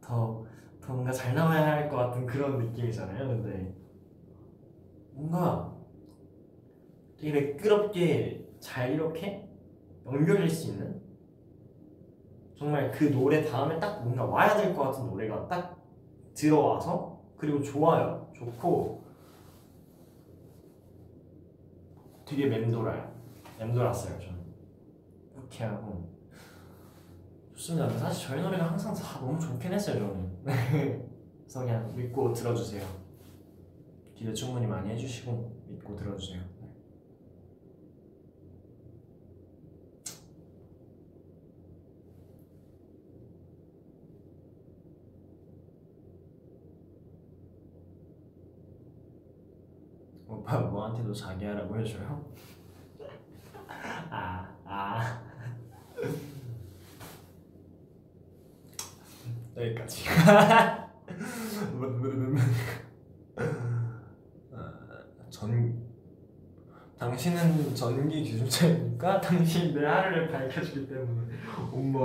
더, 0.09 0.45
더 0.81 0.93
뭔가 0.95 1.13
잘 1.13 1.35
나와야 1.35 1.67
할 1.73 1.89
것 1.91 1.97
같은 1.97 2.27
그런 2.27 2.59
느낌이잖아요 2.59 3.29
근데. 3.29 3.75
뭔가 5.13 5.77
되게 7.19 7.33
매끄럽게 7.33 8.49
잘 8.61 8.93
이렇게 8.93 9.49
연결될 10.07 10.49
수 10.49 10.71
있는? 10.71 11.03
정말 12.57 12.91
그 12.91 13.05
노래 13.11 13.45
다음에 13.45 13.79
딱 13.79 14.03
뭔가 14.03 14.25
와야 14.25 14.57
될 14.57 14.75
것 14.75 14.85
같은 14.85 15.07
노래가 15.07 15.47
딱 15.49 15.77
들어와서 16.35 17.21
그리고 17.37 17.61
좋아요 17.63 18.31
좋고. 18.35 19.05
되게 22.25 22.47
맴돌아요. 22.47 23.11
맴돌았어요 23.59 24.19
저는. 24.21 24.39
이렇게 25.35 25.65
하고 25.65 26.18
좋습니다. 27.59 27.89
사실 27.99 28.29
저희 28.29 28.41
노래가 28.41 28.71
항상 28.71 28.95
다 28.95 29.19
너무 29.19 29.39
좋긴 29.39 29.73
했어요 29.73 29.99
저는 29.99 30.45
그래서 31.43 31.61
그냥 31.61 31.93
믿고 31.97 32.33
들어주세요. 32.33 32.87
기대 34.15 34.33
충분히 34.33 34.67
많이 34.67 34.91
해주시고 34.91 35.67
믿고 35.69 35.97
들어주세요. 35.97 36.41
오빠 50.29 50.61
뭐한테도 50.61 51.13
자기 51.13 51.45
하라고 51.45 51.77
해줘요? 51.79 52.25
아, 54.11 54.55
아. 54.65 55.23
여기까지. 59.59 60.05
아, 64.53 64.69
전 65.31 65.89
당신은 66.99 67.75
전기 67.75 68.23
기준자이니까 68.23 69.21
당신이 69.21 69.75
내 69.75 69.85
하루를 69.87 70.31
밝혀주기 70.31 70.89
때문에 70.89 71.37
엄마. 71.73 71.99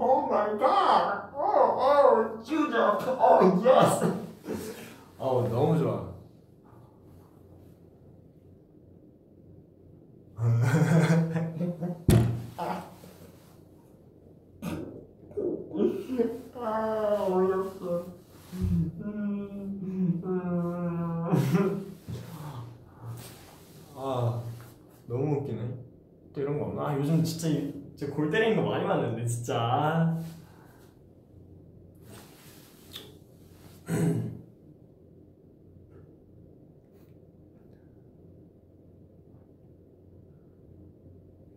Oh 0.00 0.28
my 0.30 0.56
god! 0.56 1.32
Oh, 1.34 1.74
oh, 1.76 2.44
Judah! 2.44 2.96
Oh, 3.18 3.60
yes! 3.64 4.04
어, 5.18 5.48
너무 5.50 5.76
좋아. 5.76 6.08
아, 16.54 17.26
어이없어. 17.30 18.06
아, 23.94 24.42
너무 25.06 25.36
웃기네. 25.38 25.60
또 26.34 26.40
이런 26.40 26.58
거 26.58 26.66
없나? 26.66 26.88
아, 26.88 26.96
요즘 26.98 27.22
진짜, 27.24 27.48
이- 27.48 27.72
진짜 27.96 28.14
골 28.14 28.30
때리는 28.30 28.56
거 28.56 28.68
많이 28.70 28.84
봤는데, 28.84 29.17
진짜. 29.28 30.18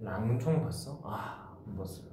랑총 0.02 0.64
봤어? 0.64 1.00
아, 1.04 1.56
안 1.68 1.78
봤어요. 1.78 2.12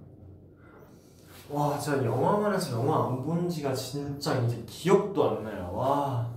와 1.50 1.78
진짜 1.78 2.04
영화관에서 2.04 2.72
영화 2.78 3.06
안 3.08 3.22
본 3.24 3.48
지가 3.48 3.74
진짜 3.74 4.38
이제 4.42 4.62
기억도 4.66 5.30
안 5.30 5.44
나요 5.44 5.72
와 5.74 6.28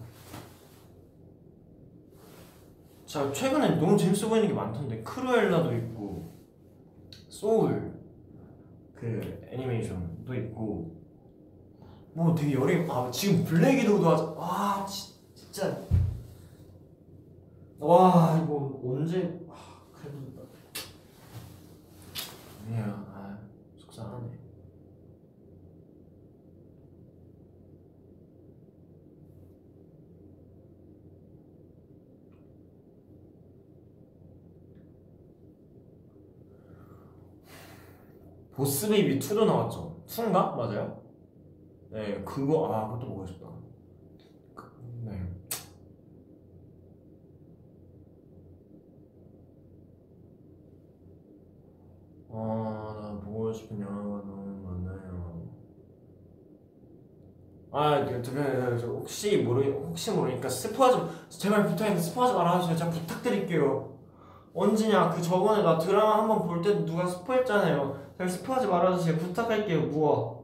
자, 3.06 3.30
최근에 3.34 3.76
너무 3.76 3.98
재밌어 3.98 4.30
보이는 4.30 4.48
게 4.48 4.54
많던데 4.54 5.04
크루엘라도 5.04 5.74
있고 5.76 6.34
소울 7.28 7.90
그 9.02 9.48
애니메이션도 9.50 10.36
있고. 10.36 11.02
뭐 12.14 12.36
되게 12.36 12.54
열이 12.54 12.86
아 12.90 13.10
지금 13.10 13.44
블랙이도도 13.46 14.08
하자 14.10 14.24
와 14.34 14.86
지- 14.86 15.14
진짜. 15.34 15.76
와 17.80 18.40
이거 18.44 18.80
언제 18.86 19.40
아 19.50 19.82
그래도. 19.94 20.46
아니야 22.68 22.84
아 23.12 23.40
속상하네 23.78 24.28
보스 38.62 38.88
베이비 38.88 39.17
2도 39.17 39.45
나왔죠 39.45 40.04
2인가? 40.06 40.56
맞아요? 40.56 41.02
네 41.89 42.21
그거 42.24 42.71
아 42.71 42.88
그것도 42.89 43.08
보고 43.08 43.26
싶다 43.26 43.47
그, 44.56 44.71
네 45.04 45.12
아, 52.30 52.95
나 53.02 53.19
보고 53.26 53.52
싶은 53.52 53.80
영화가 53.82 54.26
너무 54.26 54.62
많아요. 54.63 55.41
아, 57.74 58.06
그, 58.06 58.21
저, 58.21 58.32
그, 58.34 58.78
저, 58.80 58.88
혹시 58.88 59.38
모르, 59.38 59.63
혹시 59.69 60.12
모르니까 60.12 60.47
스포하지, 60.50 60.97
마- 60.97 61.10
제발 61.30 61.65
부탁인데 61.67 62.00
스포하지 62.02 62.34
말아주세요. 62.34 62.78
제가 62.78 62.89
부탁드릴게요. 62.91 63.97
언제냐? 64.54 65.10
그 65.12 65.21
저번에 65.21 65.63
나 65.63 65.78
드라마 65.78 66.19
한 66.19 66.28
번 66.28 66.45
볼 66.47 66.62
때도 66.62 66.86
누가 66.86 67.06
스포했잖아요. 67.06 68.11
제발 68.22 68.30
스포하지 68.30 68.68
말아주세요. 68.68 69.18
부탁할게요. 69.18 69.82
무어. 69.88 70.44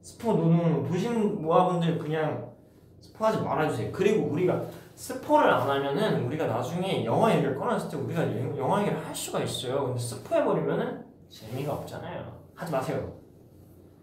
스포 0.00 0.34
노노 0.34 0.84
보신 0.84 1.42
모아분들 1.42 1.98
그냥 1.98 2.52
스포하지 3.00 3.40
말아주세요. 3.42 3.90
그리고 3.92 4.26
우리가 4.28 4.64
스포를 4.94 5.50
안 5.50 5.68
하면은 5.68 6.24
우리가 6.26 6.46
나중에 6.46 7.04
영화 7.04 7.34
얘기를 7.34 7.56
꺼냈을 7.56 7.90
때 7.90 7.96
우리가 7.96 8.22
예- 8.28 8.56
영화 8.56 8.80
얘기를 8.82 9.04
할 9.04 9.14
수가 9.14 9.42
있어요. 9.42 9.86
근데 9.86 9.98
스포해버리면은 9.98 11.04
재미가 11.28 11.74
없잖아요. 11.74 12.40
하지 12.54 12.70
마세요. 12.72 13.18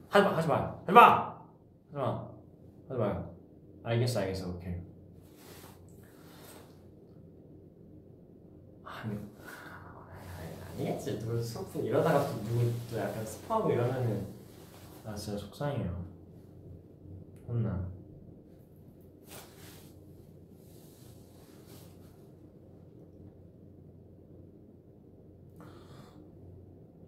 하지 0.10 0.26
마, 0.26 0.38
하지 0.38 0.48
마, 0.48 0.56
하지 0.86 0.92
마, 0.92 1.36
하지 1.88 1.96
마, 1.98 2.28
하지 2.90 3.00
마요. 3.00 3.34
알겠어, 3.84 4.20
알겠어, 4.20 4.50
오케이. 4.50 4.76
아니, 8.84 9.18
아니, 10.74 10.88
아니겠지. 10.90 11.20
누구 11.20 11.42
스포 11.42 11.82
이러다가 11.82 12.28
또 12.28 12.42
누구 12.44 12.72
또 12.90 12.98
약간 12.98 13.26
스포하고 13.26 13.72
이러면은 13.72 14.28
나 15.04 15.16
진짜 15.16 15.38
속상해요. 15.38 16.04
혼나. 17.48 17.88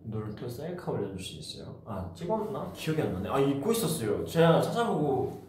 놀토 0.04 0.48
셀카 0.48 0.92
올려줄 0.92 1.20
수 1.20 1.36
있어요? 1.40 1.82
아 1.86 2.12
찍었나? 2.14 2.72
기억이 2.74 3.02
안 3.02 3.14
나네 3.14 3.30
아 3.30 3.40
잊고 3.40 3.72
있었어요 3.72 4.24
제가 4.26 4.62
찾아보고 4.62 5.44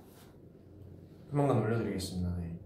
조만간 1.31 1.59
올려드리겠습니다 1.59 2.35
네. 2.37 2.59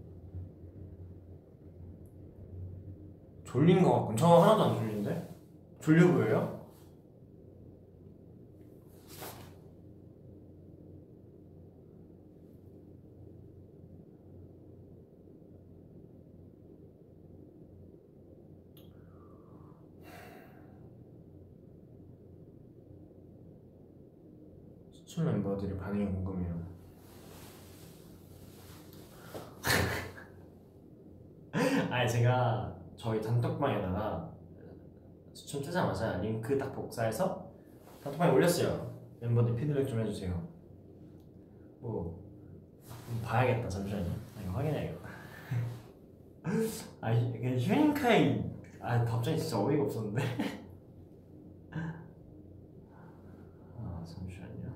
졸린 3.43 3.83
거 3.83 3.91
같군 3.91 4.15
저 4.15 4.27
하나도 4.27 4.63
안 4.63 4.75
졸린데? 4.77 5.30
졸려 5.81 6.11
보여요? 6.11 6.61
수출 24.91 25.25
멤버들의 25.25 25.79
반응이 25.79 26.05
궁금해요. 26.05 26.61
아니 31.89 32.07
제가 32.07 32.77
저희 32.95 33.19
단톡방에다가 33.19 34.40
수춤 35.51 35.63
뜨자마자 35.63 36.15
링크 36.19 36.57
딱 36.57 36.71
복사해서 36.71 37.51
단톡방에 38.01 38.31
올렸어요. 38.31 38.89
멤버들 39.19 39.53
피드백 39.57 39.85
좀 39.85 39.99
해주세요. 39.99 40.47
뭐 41.81 42.23
음, 43.09 43.21
봐야겠다 43.21 43.67
잠시만요. 43.67 44.09
아, 44.09 44.41
이거 44.41 44.51
확인해야겠다. 44.53 45.09
아 47.01 47.13
휴닝카이 47.13 48.49
아 48.79 49.03
갑자기 49.03 49.37
진짜 49.37 49.61
어이가 49.61 49.83
없었는데. 49.83 50.23
아 51.75 52.01
잠시만요. 54.05 54.71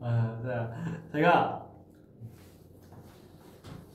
아, 0.00 0.40
자, 0.40 1.02
제가 1.10 1.68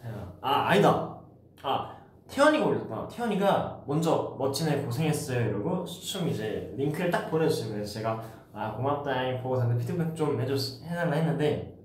제가 0.02 0.38
아 0.42 0.68
아니다. 0.68 1.22
아 1.62 1.93
태연이가 2.34 2.66
올렸다. 2.66 3.08
태연이가 3.08 3.84
먼저 3.86 4.36
멋진 4.40 4.68
애 4.68 4.82
고생했어요 4.82 5.50
이러고 5.50 5.86
수춤 5.86 6.28
이제 6.28 6.74
링크를 6.76 7.12
딱. 7.12 7.30
그래서 7.30 7.84
제가 7.86 8.24
아 8.52 8.74
고맙다 8.76 9.42
보고 9.44 9.58
다들 9.60 9.78
피드백 9.78 10.16
좀 10.16 10.40
해줬 10.42 10.84
해달라 10.84 11.16
했는데 11.16 11.76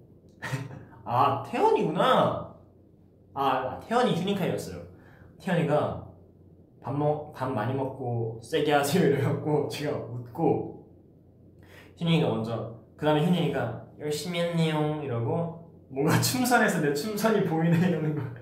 아 1.04 1.42
태연이구나. 1.46 2.54
아 3.34 3.78
태연이 3.80 4.14
휴닝카이였어요. 4.14 4.82
태연이가 5.40 6.06
밥 6.82 6.96
먹, 6.96 7.32
밥 7.34 7.50
많이 7.52 7.74
먹고 7.74 8.40
세게 8.42 8.72
하세요 8.72 9.06
이래갖고 9.06 9.68
제가 9.68 9.96
웃고 9.98 10.87
휴닝이가 11.98 12.28
먼저 12.28 12.74
그 12.96 13.04
다음에 13.04 13.24
휴닝이가 13.26 13.84
열심히 14.00 14.40
했네요 14.40 15.02
이러고 15.02 15.68
뭔가 15.90 16.18
춤선에서 16.20 16.80
내 16.80 16.94
춤선이 16.94 17.44
보이네 17.44 17.88
이러는 17.88 18.14
거야 18.14 18.38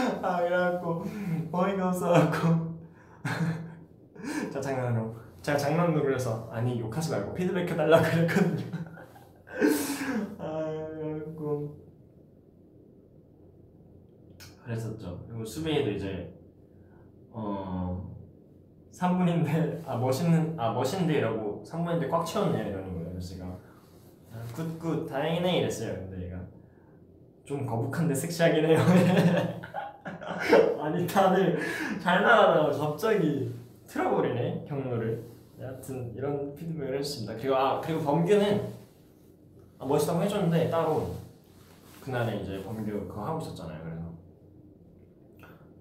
아 0.22 0.42
이래갖고 0.42 1.04
어이가 1.52 1.88
없어갖고. 1.88 2.78
자 4.52 4.60
장난으로. 4.60 5.14
제가 5.42 5.56
장난으로 5.56 6.02
그래서 6.02 6.48
아니 6.52 6.78
욕하지 6.80 7.10
말고 7.10 7.34
피드백 7.34 7.68
해달라 7.70 8.00
그랬거든요. 8.02 8.64
아 10.38 10.64
그래갖고. 10.98 11.78
그랬었죠. 14.64 15.24
그리고 15.28 15.44
수빈이도 15.44 15.90
이제 15.92 16.32
어 17.32 18.14
3분인데 18.92 19.82
아 19.86 19.96
멋있는 19.96 20.54
아 20.58 20.72
멋있는데 20.72 21.14
이라고 21.18 21.62
3분인데 21.66 22.10
꽉 22.10 22.24
채웠네 22.24 22.68
이러는 22.68 22.94
거예요 22.94 23.10
그래서 23.10 23.34
제가. 23.34 23.46
아, 24.32 24.42
good 24.54 24.78
good. 24.78 25.08
다행이네 25.08 25.58
이랬어요. 25.60 25.94
근데 25.94 26.26
얘가. 26.26 26.40
좀 27.44 27.66
거북한데 27.66 28.14
섹시하긴 28.14 28.64
해요 28.66 28.78
아니 30.80 31.06
다들 31.06 31.58
잘 32.00 32.22
나가다가 32.22 32.70
갑자기 32.78 33.54
틀어버리네 33.86 34.64
경로를. 34.68 35.24
네, 35.58 35.64
하여튼 35.66 36.12
이런 36.16 36.54
피드백을 36.54 36.94
해줬습니다. 36.98 37.34
그리고 37.36 37.54
아 37.56 37.80
그리고 37.80 38.00
범규는 38.02 38.72
아, 39.78 39.84
멋있다고 39.86 40.22
해줬는데 40.22 40.70
따로 40.70 41.14
그날에 42.02 42.40
이제 42.40 42.62
범규 42.62 42.90
그거 43.08 43.24
하고 43.26 43.40
있었잖아요 43.40 43.82
그래서. 43.84 44.00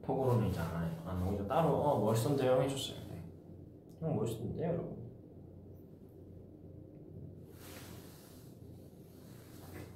톡으로는 0.05 0.47
이제 0.49 0.59
안, 0.59 0.83
해- 0.83 0.89
안 1.05 1.33
이제 1.33 1.47
따로 1.47 1.69
어 1.69 1.99
멋있던데요 2.03 2.61
해줬어요. 2.63 2.97
네. 3.09 3.23
형 4.01 4.15
멋있던데요 4.15 4.67
여러분 4.67 4.99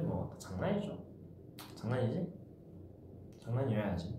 근데 0.00 0.14
뭐 0.14 0.34
장난이죠 0.38 0.96
장난이지? 1.74 2.32
장난이어야지 3.44 4.18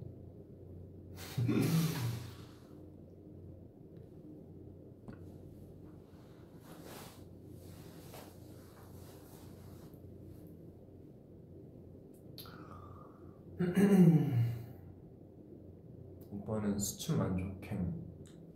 오빠는 16.32 16.80
수춘 16.80 17.20
만족해. 17.20 17.78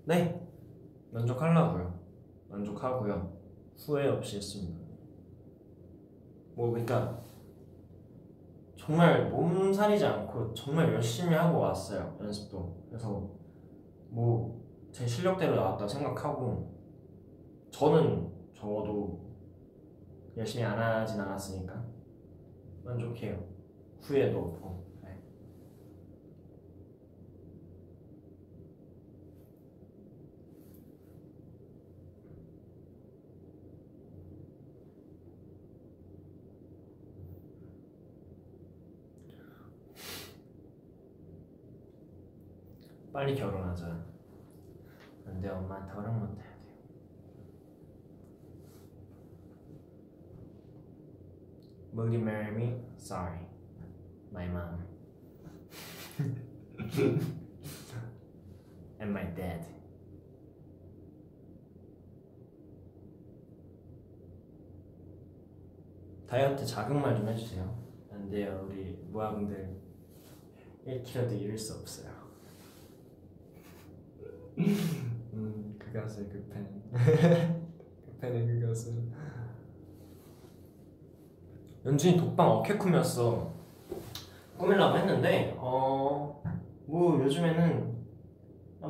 네, 0.06 0.42
만족하려고요. 1.12 2.00
만족하고요. 2.50 3.38
후회 3.78 4.08
없이 4.08 4.38
했습니다. 4.38 4.85
뭐 6.56 6.70
그러니까 6.72 7.22
정말 8.78 9.30
몸살이지 9.30 10.06
않고 10.06 10.54
정말 10.54 10.94
열심히 10.94 11.34
하고 11.36 11.60
왔어요 11.60 12.18
연습도. 12.22 12.86
그래서 12.90 13.30
뭐 14.10 14.66
제 14.96 15.06
실력대로 15.06 15.58
나왔다 15.58 15.86
생각하고 15.86 16.74
저는 17.70 18.32
적어도 18.54 19.20
열심히 20.38 20.64
안 20.64 20.80
하진 20.80 21.20
않았으니까 21.20 21.86
만족해요. 22.86 23.46
후회도 24.00 24.40
없고. 24.40 24.86
네. 25.04 25.20
빨리 43.16 43.34
결혼하자. 43.34 44.06
근데 45.24 45.48
엄마한테 45.48 45.94
허락 45.94 46.20
못 46.20 46.28
해야 46.36 46.36
돼요. 46.36 46.54
Will 51.94 52.14
you 52.14 52.20
marry 52.20 52.52
me? 52.54 52.84
Sorry, 52.98 53.40
my 54.34 54.50
mom 54.50 54.84
and 59.00 59.12
my 59.12 59.34
dad. 59.34 59.66
다이어트 66.28 66.66
자극말 66.66 67.16
좀 67.16 67.30
해주세요. 67.30 67.82
안 68.12 68.30
돼요, 68.30 68.68
우리 68.68 68.92
모아분들 69.10 69.74
1kg도 70.86 71.40
잃을 71.40 71.58
수 71.58 71.80
없어요. 71.80 72.25
음, 74.58 75.76
그것을 75.78 76.30
급한 76.30 76.84
급한의 78.06 78.48
그것을 78.48 78.94
연준이 81.86 82.18
독방 82.18 82.48
어깨 82.50 82.78
꿈이었어. 82.78 83.54
꾸밀라고 84.58 84.98
했는데 84.98 85.56
어 85.60 86.26
뭐 86.88 87.20
요즘에는 87.24 87.96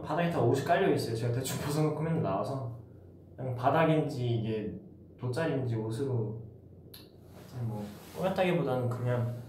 바닥에 0.03 0.29
다 0.29 0.41
옷이 0.41 0.65
깔려 0.65 0.93
있어요. 0.93 1.15
제가 1.15 1.33
대충 1.33 1.57
벗어놓고 1.65 2.01
맨날 2.01 2.21
나와서. 2.21 2.77
그냥 3.37 3.55
바닥인지 3.55 4.27
이게 4.39 4.79
돗자리인지 5.19 5.75
옷으로 5.75 6.41
뭐 7.61 7.85
꾸몄다기보다는 8.15 8.89
그냥 8.89 9.41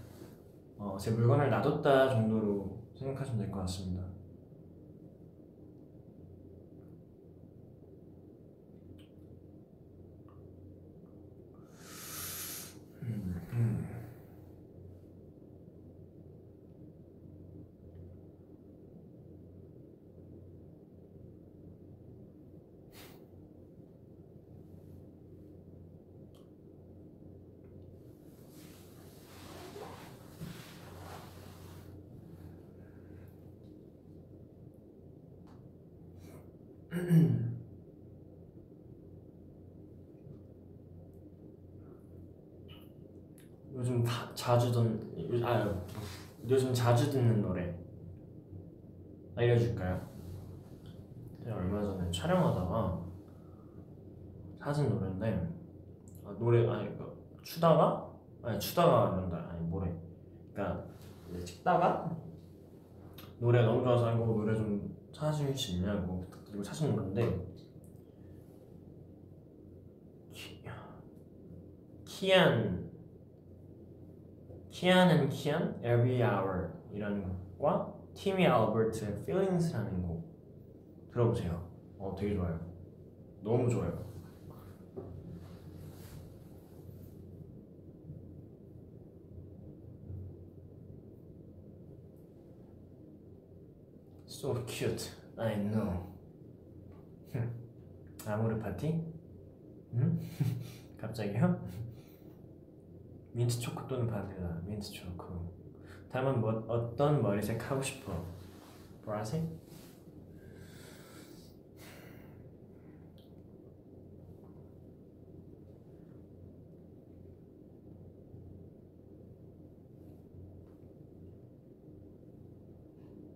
어, 0.77 0.97
제 0.99 1.11
물건을 1.11 1.49
놔뒀다 1.49 2.09
정도로 2.09 2.77
생각하시면 2.95 3.39
될 3.39 3.51
것 3.51 3.59
같습니다 3.61 4.03
음. 13.03 13.87
요즘 43.75 44.03
다, 44.03 44.31
자주 44.33 44.71
듣는 44.71 45.43
아 45.43 45.79
요즘 46.47 46.73
자주 46.73 47.11
듣는 47.11 47.41
노래 47.41 47.77
알려줄까요? 49.35 50.07
얼마 51.45 51.81
전에 51.81 52.09
촬영하다가 52.11 53.05
찾은 54.59 54.89
노래인데 54.89 55.47
아, 56.25 56.35
노래 56.37 56.67
아니 56.67 56.97
그 56.97 57.17
추다가? 57.43 58.11
아니 58.43 58.59
추다가 58.59 59.13
아니다. 59.13 59.47
아니 59.49 59.61
뭐래. 59.67 59.95
그러니까 60.53 60.85
찍다가 61.45 62.17
노래 63.39 63.63
너무 63.63 63.83
좋아서 63.83 64.13
이거 64.13 64.25
노래 64.25 64.55
좀 64.55 64.95
찾을 65.11 65.55
수 65.55 65.71
있냐고 65.73 66.25
찾은 66.63 66.95
노래인데 66.95 67.45
키, 70.33 70.63
키안 72.05 72.89
키안은 74.69 75.29
키안 75.29 75.75
Every 75.79 76.21
Hour 76.21 76.69
이라는 76.93 77.23
곡과 77.57 77.93
티미 78.13 78.45
알버트의 78.45 79.11
Feelings라는 79.23 80.01
곡 80.01 80.27
들어보세요. 81.11 81.67
어 81.97 82.15
되게 82.17 82.35
좋아요. 82.35 82.59
너무 83.41 83.69
좋아요. 83.69 84.05
So 94.27 94.63
cute. 94.67 95.11
I 95.39 95.55
know 95.55 96.16
아모르 98.25 98.59
파티? 98.59 99.03
응? 99.93 100.19
갑자기요? 100.99 101.59
민트 103.33 103.59
초코 103.59 103.87
또는 103.87 104.07
바닐라 104.07 104.61
민트 104.65 104.91
초코 104.91 105.53
다음은 106.11 106.41
뭐, 106.41 106.51
어떤 106.67 107.21
머리색 107.21 107.69
하고 107.69 107.81
싶어? 107.81 108.25
보라색? 109.03 109.43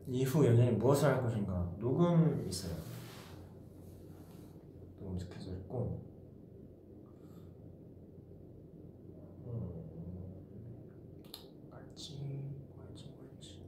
이후 0.07 0.45
연예인 0.45 0.77
무엇을 0.77 1.07
할 1.07 1.21
것인가? 1.21 1.71
녹음 1.79 2.45
있어요. 2.49 2.90
스케줄 5.19 5.53
있고. 5.59 5.99
음, 9.45 9.83
알지? 11.71 12.15
뭐할지 12.75 13.05
모르지. 13.17 13.59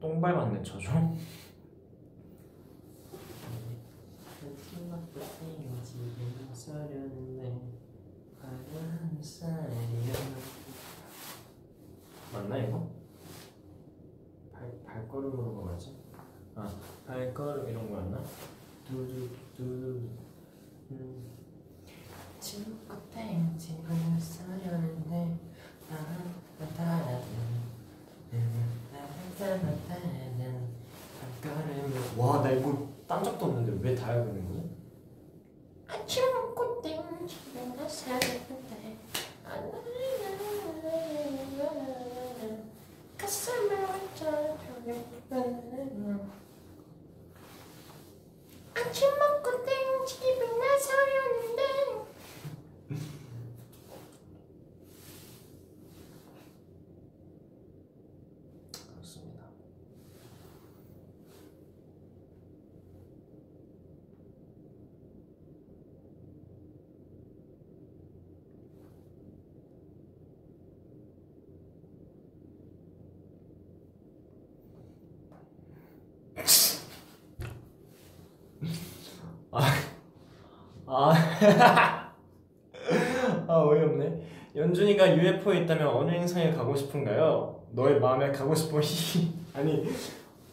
똥 0.00 0.20
밟았네 0.20 0.62
저죠 0.62 0.90
맞나 12.32 12.56
이거? 12.58 12.88
발, 14.52 14.72
발걸음으로 14.86 15.64
가야지 15.64 15.94
아 16.54 16.70
발걸음 17.06 17.68
이런 17.68 17.90
거였나? 17.90 18.22
두두두 18.88 20.08
음. 20.90 21.30
친구 22.40 22.70
끝에 22.88 23.38
친구를 23.58 23.96
써였는데 24.20 25.38
나는 25.88 26.34
따라는 26.76 27.22
나는 29.38 29.88
따라는 29.88 30.68
발걸음을 31.42 32.16
와나 32.16 32.50
이거 32.50 32.88
딴 33.06 33.22
적도 33.22 33.46
없는데 33.46 33.88
왜 33.88 33.94
다 33.94 34.08
알고 34.08 34.28
있는 34.30 34.48
거지? 34.48 34.70
아침 35.88 36.24
먹고 36.32 36.80
땡집에 36.82 37.66
나서는데 37.76 38.98
가슴을 43.18 43.82
완전 43.84 44.58
아침 48.74 49.08
먹고 49.18 49.64
땡집에 49.64 50.58
나서려는데 50.58 51.62
그렇습니다. 58.94 59.42
아, 81.44 82.12
아 83.48 83.54
어이없네. 83.54 84.22
연준이가 84.54 85.16
UFO에 85.16 85.60
있다면 85.60 85.86
어느 85.88 86.10
행성에 86.10 86.50
가고 86.52 86.74
싶은가요? 86.76 87.62
너의 87.72 88.00
마음에 88.00 88.30
가고 88.30 88.54
싶어 88.54 88.80
아니 89.54 89.84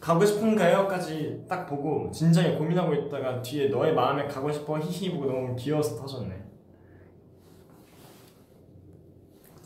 가고 0.00 0.24
싶은가요?까지 0.24 1.44
딱 1.48 1.66
보고 1.66 2.10
진작에 2.10 2.56
고민하고 2.56 2.94
있다가 2.94 3.42
뒤에 3.42 3.68
너의 3.68 3.94
마음에 3.94 4.26
가고 4.26 4.50
싶어 4.50 4.78
히히 4.78 5.12
보고 5.12 5.26
너무 5.26 5.54
귀여워서 5.56 5.96
터졌네. 5.96 6.34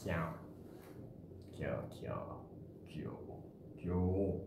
귀여워, 0.02 0.34
귀여워, 1.54 1.88
귀여워, 1.88 2.44
귀여워, 2.88 4.44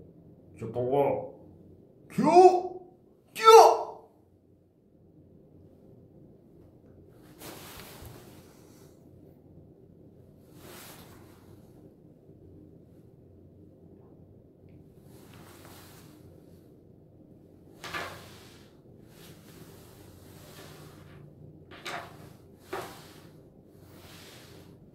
귀여워, 0.58 1.40
귀여워, 2.12 2.82
귀여워. 3.34 3.88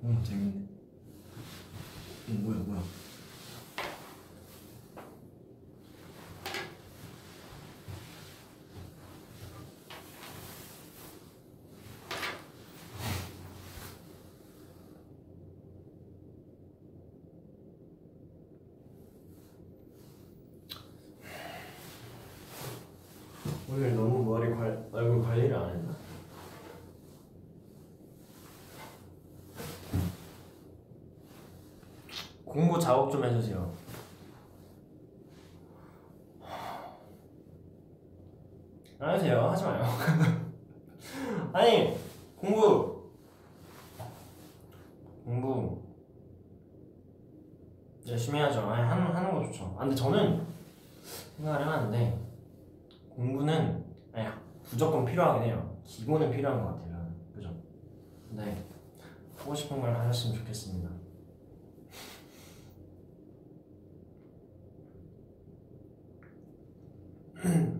음 0.05 0.20
재밌네. 0.24 0.53
음, 2.28 2.45
뭐야 2.45 2.59
뭐야. 2.66 2.83
오늘 23.68 23.95
너무 23.95 24.22
머리 24.24 24.51
관 24.51 24.87
얼굴 24.93 25.22
관리를 25.22 25.57
안 25.57 25.70
했나? 25.70 25.93
공부 32.72 32.80
작업 32.80 33.12
좀 33.12 33.22
해주세요. 33.22 33.70
안 38.98 39.10
하세요. 39.10 39.50
하지 39.50 39.64
마요. 39.64 39.84
아니 41.52 41.98
공부 42.36 43.10
공부 45.22 45.82
열심히 48.08 48.38
해야죠. 48.38 48.60
아니 48.62 48.88
하는 48.88 49.14
하는 49.14 49.34
거 49.34 49.44
좋죠. 49.44 49.74
아, 49.76 49.80
근데 49.80 49.94
저는 49.94 50.42
생각을 51.36 51.60
해봤는데 51.60 52.18
공부는 53.10 53.84
아니 54.14 54.28
무조건 54.70 55.04
필요하긴 55.04 55.42
해요. 55.42 55.76
기본은 55.84 56.30
필요한 56.30 56.64
것 56.64 56.68
같아요. 56.68 57.06
그죠? 57.34 57.54
근데 58.30 58.64
하고 59.36 59.54
싶은 59.54 59.78
걸 59.78 59.94
하셨으면 59.94 60.38
좋겠습니다. 60.38 61.02
네. 67.44 67.72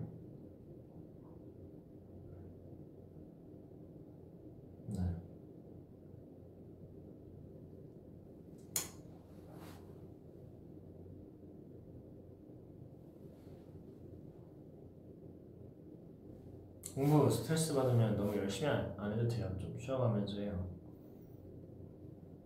공부 16.95 17.29
스트레스 17.31 17.75
받으면 17.75 18.17
너무 18.17 18.37
열심히 18.37 18.69
안, 18.69 18.95
안 18.99 19.13
해도 19.13 19.27
돼요. 19.29 19.51
좀 19.59 19.79
쉬어가면서 19.79 20.37
해요. 20.41 20.67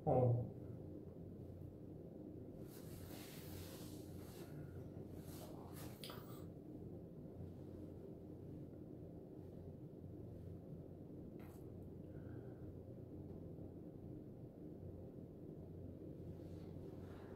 어. 0.05 0.47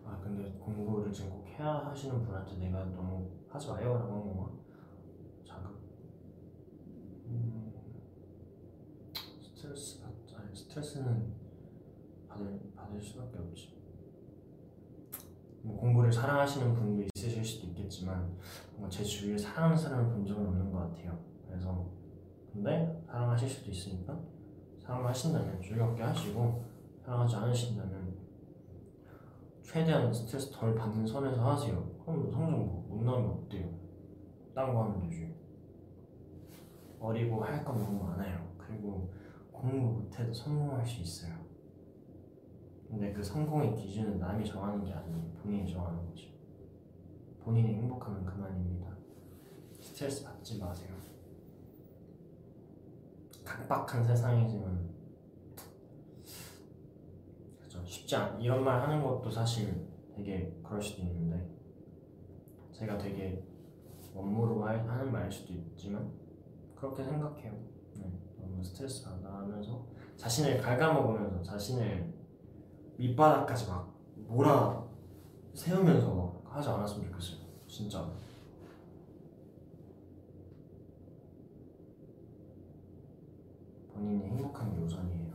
아 0.04 0.20
근데 0.22 0.50
공부를 0.58 1.12
지금 1.12 1.30
꼭 1.30 1.46
해야 1.48 1.66
하시는 1.86 2.22
분한테 2.24 2.56
내가 2.56 2.84
너무 2.86 3.28
하지 3.48 3.68
마요라고 3.68 4.12
한 4.12 4.20
건가? 4.22 4.50
자극. 5.46 5.76
음, 7.26 7.72
스트레스 9.42 10.00
받 10.02 10.10
아니 10.36 10.54
스트레스는 10.54 11.34
받을 12.28 12.60
받을 12.74 13.00
수밖에 13.00 13.38
없지. 13.38 13.78
뭐 15.62 15.76
공부를 15.78 16.12
사랑 16.12 16.39
하시는 16.50 16.74
분도 16.74 17.04
있으실 17.14 17.44
수도 17.44 17.68
있겠지만 17.68 18.36
뭔가 18.72 18.88
제 18.90 19.04
주위에 19.04 19.38
사랑하는 19.38 19.76
사람을 19.76 20.12
본 20.12 20.26
적은 20.26 20.48
없는 20.48 20.72
것 20.72 20.78
같아요. 20.78 21.16
그래서 21.46 21.88
근데 22.52 23.00
사랑하실 23.06 23.48
수도 23.48 23.70
있으니까 23.70 24.20
사랑하신다면 24.80 25.62
즐겁게 25.62 26.02
하시고 26.02 26.64
사랑하지 27.04 27.36
않으신다면 27.36 28.16
최대한 29.62 30.12
스트레스 30.12 30.50
덜 30.50 30.74
받는 30.74 31.06
선에서 31.06 31.52
하세요. 31.52 31.88
그럼 32.04 32.28
성적 32.32 32.58
뭐못 32.58 33.04
나오면 33.04 33.30
어때요? 33.30 33.68
딴 34.52 34.74
거 34.74 34.82
하면 34.82 34.98
되지. 35.08 35.32
어리고 36.98 37.44
할 37.44 37.64
건 37.64 37.78
너무 37.78 38.02
많아요. 38.02 38.52
그리고 38.58 39.12
공부 39.52 40.00
못해도 40.02 40.32
성공할 40.32 40.84
수 40.84 41.00
있어요. 41.00 41.32
근데 42.88 43.12
그 43.12 43.22
성공의 43.22 43.76
기준은 43.76 44.18
남이 44.18 44.44
정하는 44.44 44.84
게 44.84 44.92
아니에요. 44.92 45.30
본인이 45.40 45.72
정하는 45.72 46.04
거죠. 46.08 46.39
본인이 47.42 47.74
행복하면 47.74 48.24
그만입니다. 48.24 48.90
스트레스 49.80 50.24
받지 50.24 50.58
마세요. 50.58 50.90
각박한 53.44 54.04
세상이지만 54.04 54.90
그죠 57.60 57.84
쉽지 57.84 58.14
않 58.14 58.40
이런 58.40 58.62
말 58.62 58.80
하는 58.80 59.02
것도 59.02 59.28
사실 59.30 59.88
되게 60.14 60.56
그럴 60.62 60.80
수도 60.80 61.02
있는데 61.02 61.48
제가 62.72 62.96
되게 62.96 63.44
원모로 64.14 64.64
할- 64.64 64.88
하는 64.88 65.10
말일 65.10 65.30
수도 65.32 65.52
있지만 65.52 66.12
그렇게 66.76 67.02
생각해요. 67.02 67.52
네, 67.96 68.12
너무 68.38 68.62
스트레스 68.62 69.04
받아하면서 69.04 69.86
자신을 70.16 70.60
갉아먹으면서 70.60 71.42
자신을 71.42 72.12
밑바닥까지 72.96 73.68
막 73.68 73.92
몰아 74.28 74.88
세우면서 75.54 76.29
하지 76.50 76.68
않았으면 76.68 77.06
좋겠어요. 77.06 77.38
진짜. 77.66 78.12
본인이 83.94 84.24
행복한 84.24 84.74
게 84.74 84.80
우선이에요. 84.80 85.30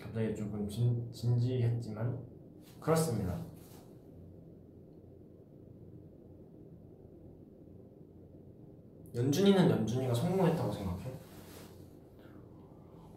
갑자기 0.00 0.36
조금 0.36 0.68
진, 0.68 1.10
진지했지만 1.12 2.18
그렇습니다. 2.80 3.42
연준이는 9.14 9.70
연준이가 9.70 10.12
성공했다고 10.12 10.72
생각해? 10.72 11.12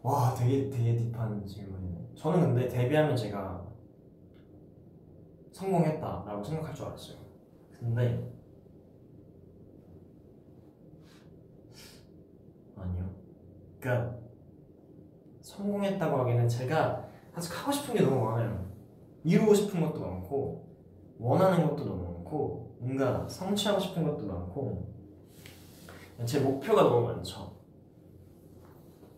와 0.04 0.34
되게 0.36 0.70
되게 0.70 0.96
딥한 0.96 1.46
질문이네. 1.46 2.12
저는 2.16 2.54
근데 2.54 2.70
데뷔하면 2.70 3.18
제가 3.18 3.67
성공했다라고 5.58 6.44
생각할 6.44 6.76
줄 6.76 6.86
알았어요. 6.86 7.18
근데 7.80 8.32
아니요. 12.76 13.10
그러니까 13.80 14.18
성공했다고 15.42 16.18
하기에는 16.20 16.48
제가 16.48 17.08
아직 17.34 17.60
하고 17.60 17.72
싶은 17.72 17.96
게 17.96 18.02
너무 18.02 18.24
많아요. 18.24 18.68
이루고 19.24 19.56
싶은 19.56 19.82
것도 19.82 20.00
많고 20.00 20.68
원하는 21.18 21.68
것도 21.68 21.86
너무 21.86 22.04
많고 22.04 22.78
뭔가 22.80 23.28
성취하고 23.28 23.80
싶은 23.80 24.04
것도 24.04 24.28
많고 24.28 24.94
제 26.26 26.40
목표가 26.40 26.84
너무 26.84 27.08
많죠. 27.08 27.58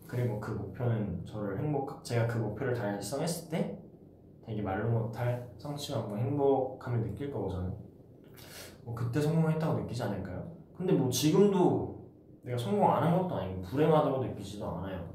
그리고 0.06 0.40
그 0.40 0.52
목표는 0.52 1.24
저를 1.26 1.58
행복 1.58 2.02
제가 2.02 2.26
그 2.26 2.38
목표를 2.38 2.74
달성했을 2.74 3.50
때 3.50 3.89
되게 4.50 4.62
말로 4.62 4.90
못할 4.90 5.48
성취감과 5.58 6.16
행복함을 6.16 7.02
느낄 7.04 7.30
거고 7.32 7.48
저는 7.48 7.72
뭐 8.82 8.96
그때 8.96 9.20
성공했다고 9.20 9.82
느끼지 9.82 10.02
않을까요? 10.02 10.56
근데 10.76 10.92
뭐 10.92 11.08
지금도 11.08 12.10
내가 12.42 12.58
성공 12.58 12.90
안 12.90 13.04
한 13.04 13.16
것도 13.16 13.36
아니고 13.36 13.62
불행하다고 13.62 14.24
느끼지도 14.24 14.66
않아요. 14.66 15.08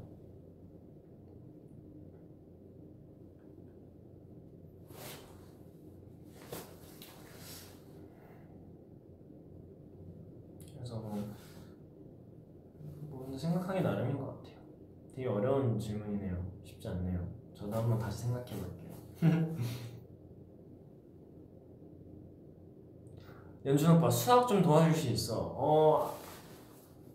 그래서 10.74 10.96
뭐, 10.98 11.22
뭐 13.10 13.36
생각하기 13.36 13.82
나름인 13.82 14.16
것 14.18 14.26
같아요. 14.28 14.56
되게 15.14 15.28
어려운 15.28 15.78
질문이네요. 15.78 16.36
쉽지 16.64 16.88
않네요. 16.88 17.26
저도 17.54 17.74
한번 17.74 17.98
다시 17.98 18.22
생각해 18.22 18.50
볼게요. 18.56 18.85
연준 23.64 23.96
오빠 23.96 24.10
수학 24.10 24.46
좀 24.46 24.62
도와줄 24.62 24.94
수 24.94 25.08
있어. 25.08 25.54
어 25.56 26.16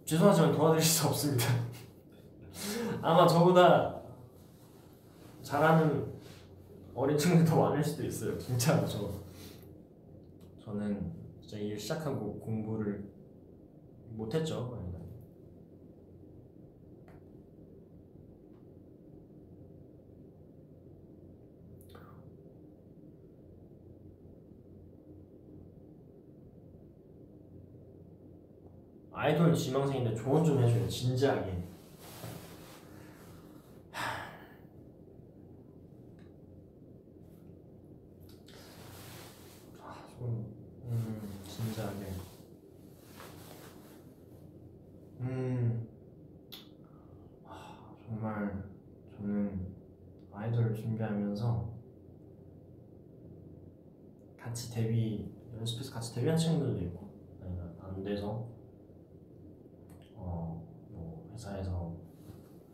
죄송하지만 0.05 0.51
도와드릴 0.51 0.83
수 0.83 1.07
없습니다. 1.07 1.45
아마 3.01 3.25
저보다 3.27 4.01
잘하는 5.41 6.11
어린 6.93 7.17
친구들이 7.17 7.47
더 7.47 7.55
많을 7.55 7.83
수도 7.83 8.03
있어요. 8.05 8.37
진짜로 8.37 8.85
저 8.87 9.09
저는 10.63 11.13
진짜 11.39 11.57
일 11.57 11.79
시작하고 11.79 12.39
공부를 12.39 13.09
못했죠. 14.09 14.80
아이돌 29.21 29.53
지망생인데 29.53 30.15
조언 30.15 30.43
좀 30.43 30.63
해줘요 30.63 30.89
진지하게 30.89 31.63
아, 39.79 39.95
좀, 40.17 40.51
음, 40.85 41.39
진지하게 41.47 42.05
음 45.19 45.87
아, 47.45 47.93
정말 48.03 48.63
저는 49.15 49.67
아이돌 50.33 50.73
준비하면서 50.73 51.71
같이 54.39 54.73
데뷔 54.73 55.31
연습해서 55.55 55.93
같이 55.93 56.15
데뷔한 56.15 56.35
친구들도 56.35 56.79
있고 56.85 57.07
아니면 57.39 57.77
안 57.83 58.03
돼서 58.03 58.49
어, 60.21 60.63
뭐 60.89 61.29
회사에서 61.33 61.93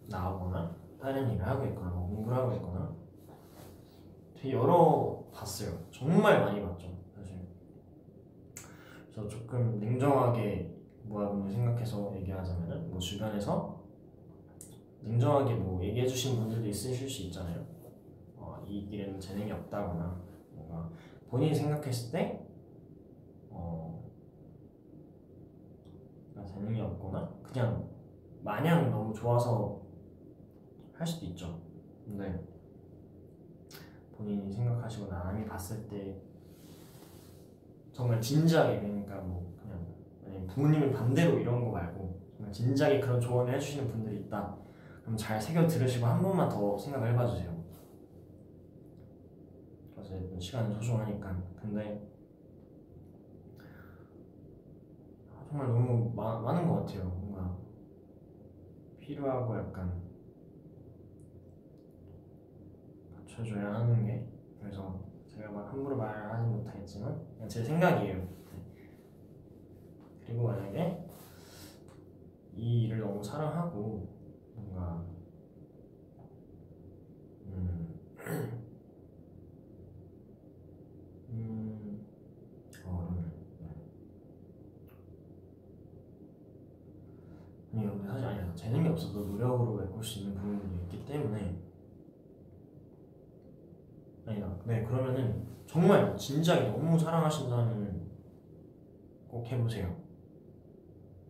나오거나 0.08 0.76
다른 1.00 1.32
일을 1.32 1.46
하고 1.46 1.66
있거나 1.68 1.90
뭐 1.92 2.08
공부를 2.08 2.38
하고 2.38 2.54
있거나 2.56 2.94
되게 4.36 4.54
여러 4.54 5.24
봤어요. 5.34 5.80
정말 5.92 6.40
많이 6.42 6.62
봤죠, 6.62 6.96
사실. 7.16 7.48
그래서 9.18 9.28
조금 9.28 9.80
냉정하게 9.80 10.78
모아분을 11.06 11.52
생각해서 11.52 12.16
얘기하자면은 12.18 12.92
뭐 12.92 13.00
주변에서 13.00 13.84
냉정하게 15.02 15.56
뭐 15.56 15.84
얘기해 15.84 16.06
주신 16.06 16.36
분들도 16.36 16.68
있으실 16.68 17.10
수 17.10 17.24
있잖아요. 17.24 17.66
어, 18.36 18.64
이 18.68 18.86
길에는 18.86 19.20
재능이 19.20 19.52
없다거나 19.52 20.22
뭔가 20.52 20.92
본인이 21.28 21.56
생각했을 21.56 22.12
때 22.12 22.48
어, 23.50 24.08
재능이 26.46 26.80
없거나 26.80 27.34
그냥 27.42 27.90
마냥 28.44 28.92
너무 28.92 29.12
좋아서 29.16 29.82
할 30.94 31.08
수도 31.08 31.26
있죠. 31.26 31.60
근데 32.06 32.40
본인이 34.16 34.54
생각하시고 34.54 35.08
남이 35.08 35.46
봤을 35.46 35.88
때 35.88 36.22
정말 37.98 38.22
진지하게 38.22 38.80
그러니까 38.80 39.16
뭐 39.22 39.52
그냥 39.60 39.84
만약에 40.24 40.46
부모님이 40.46 40.92
반대로 40.92 41.40
이런 41.40 41.66
거 41.66 41.72
말고 41.72 42.22
정말 42.36 42.54
진지하게 42.54 43.00
그런 43.00 43.20
조언을 43.20 43.56
해주시는 43.56 43.88
분들이 43.90 44.20
있다. 44.20 44.56
그럼 45.02 45.18
잘 45.18 45.42
새겨 45.42 45.66
들으시고 45.66 46.06
한 46.06 46.22
번만 46.22 46.48
더 46.48 46.78
생각을 46.78 47.12
해봐 47.12 47.26
주세요. 47.26 47.58
어쨌든 49.98 50.40
시간은 50.40 50.76
소중하니까. 50.76 51.42
근데 51.60 52.08
정말 55.50 55.68
너무 55.68 56.14
마, 56.14 56.40
많은 56.40 56.68
것 56.68 56.86
같아요. 56.86 57.06
뭔가 57.06 57.58
필요하고 59.00 59.58
약간 59.58 60.00
받쳐줘야 63.16 63.74
하는 63.74 64.06
게 64.06 64.30
그래서 64.60 65.07
제가 65.38 65.52
막 65.52 65.72
함부로 65.72 65.96
말하지 65.96 66.50
못하겠지만 66.50 67.16
그냥 67.36 67.48
제 67.48 67.64
생각이에요. 67.64 68.16
네. 68.16 68.28
그리고 70.26 70.48
만약에 70.48 71.06
이 72.56 72.86
일을 72.86 73.02
너무 73.02 73.24
사랑하고 73.24 74.08
뭔가 74.56 75.06
음, 77.46 78.00
음, 81.30 82.08
어렵네. 82.84 83.22
아니 87.74 87.86
근데 87.86 88.08
사실 88.08 88.26
아니야 88.26 88.56
재능이 88.56 88.90
없어도 88.90 89.28
노력으로 89.28 89.76
메꿀 89.76 90.04
수 90.04 90.18
있는 90.20 90.34
부분들이 90.34 90.82
있기 90.82 91.06
때문에 91.06 91.67
아니다 94.28 94.50
네 94.66 94.84
그러면은 94.84 95.48
정말 95.66 96.16
진지하게 96.18 96.70
너무 96.70 96.98
사랑하신다면 96.98 98.08
꼭 99.28 99.46
해보세요 99.48 99.96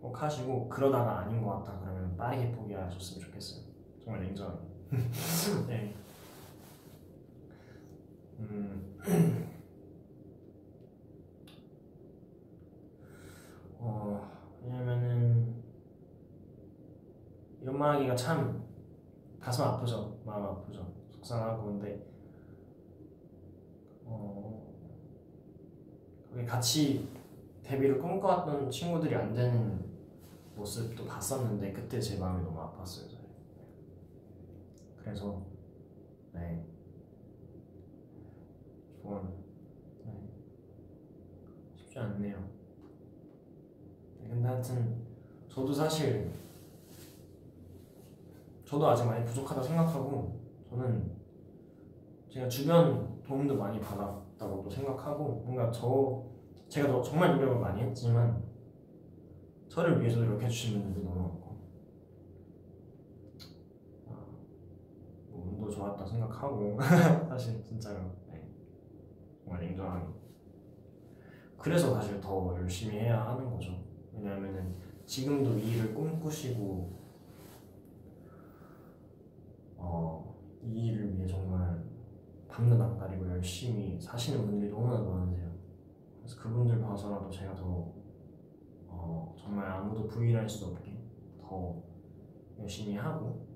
꼭 0.02 0.22
하시고 0.22 0.68
그러다가 0.70 1.20
아닌 1.20 1.41
것 1.41 1.64
같다 1.64 1.80
그러면 1.80 2.16
빠르게 2.18 2.52
포기하셨으면 2.52 3.26
좋겠어요 3.26 3.64
정말 4.04 4.24
냉정하게 4.24 4.60
네 5.68 5.93
음. 8.39 8.98
어 13.80 14.30
왜냐면은 14.64 15.56
이런 17.62 17.78
말 17.78 17.95
하기가 17.95 18.16
참 18.16 18.66
가슴 19.39 19.64
아프죠. 19.66 20.20
마음 20.26 20.43
아프죠. 20.43 20.86
속상하고 21.12 21.66
근데 21.66 22.06
같이 26.48 27.10
데뷔를 27.64 28.00
꿈꿔왔던 28.00 28.72
친구들이 28.72 29.14
안 29.14 29.34
되는 29.34 29.86
모습도 30.56 31.06
봤었는데 31.06 31.74
그때 31.74 32.00
제 32.00 32.18
마음이 32.18 32.43
너무 32.43 32.58
아팠어요. 32.60 33.10
저는. 33.10 33.28
그래서 35.04 35.41
네 36.34 36.66
조언 39.02 39.34
네. 40.06 40.14
쉽지 41.76 42.00
않네요. 42.00 42.38
네, 44.20 44.30
근데 44.30 44.48
하여튼 44.48 45.06
저도 45.50 45.74
사실 45.74 46.32
저도 48.66 48.88
아직 48.88 49.06
많이 49.06 49.24
부족하다 49.26 49.62
생각하고 49.62 50.39
저는 50.70 51.12
제가 52.30 52.50
주변 52.50 53.22
도움도 53.24 53.56
많이 53.56 53.80
받았다고도 53.80 54.70
생각하고 54.70 55.43
뭔가 55.45 55.72
저 55.72 56.36
제가 56.70 56.88
더 56.88 57.01
정말 57.01 57.36
노력을 57.36 57.59
많이 57.59 57.82
했지만 57.82 58.43
저를 59.70 59.99
위해서 60.01 60.20
노력해 60.20 60.47
주신 60.47 60.82
분들도 60.82 61.07
너무 61.07 61.22
많고 61.22 61.57
아, 64.07 64.26
뭐 65.30 65.53
운도 65.53 65.70
좋았다 65.70 66.05
생각하고 66.05 66.78
사실 67.30 67.63
진짜로 67.63 67.99
네. 68.32 68.47
정말 69.43 69.61
냉정하게 69.61 70.05
그래서 71.57 71.93
사실 71.93 72.20
더 72.20 72.55
열심히 72.57 72.99
해야 72.99 73.28
하는 73.28 73.49
거죠 73.49 73.84
왜냐하면은 74.13 74.76
지금도 75.05 75.57
이 75.57 75.72
일을 75.72 75.93
꿈꾸시고 75.93 76.97
어, 79.78 80.36
이 80.61 80.88
일을 80.88 81.15
위해 81.15 81.28
정말 81.28 81.82
밤낮 82.47 82.82
안 82.82 82.97
가리고 82.97 83.30
열심히 83.30 83.99
사시는 84.01 84.45
분들이 84.45 84.72
너무나 84.72 84.99
많으세요. 84.99 85.47
그래서 86.28 86.41
그분들 86.41 86.82
봐서라도 86.82 87.30
제가 87.30 87.55
더 87.55 87.93
어, 88.89 89.34
정말 89.39 89.65
아무도 89.71 90.05
부인할 90.07 90.47
수 90.49 90.65
없게 90.65 90.91
더 91.41 91.82
열심히 92.59 92.97
하고 92.97 93.47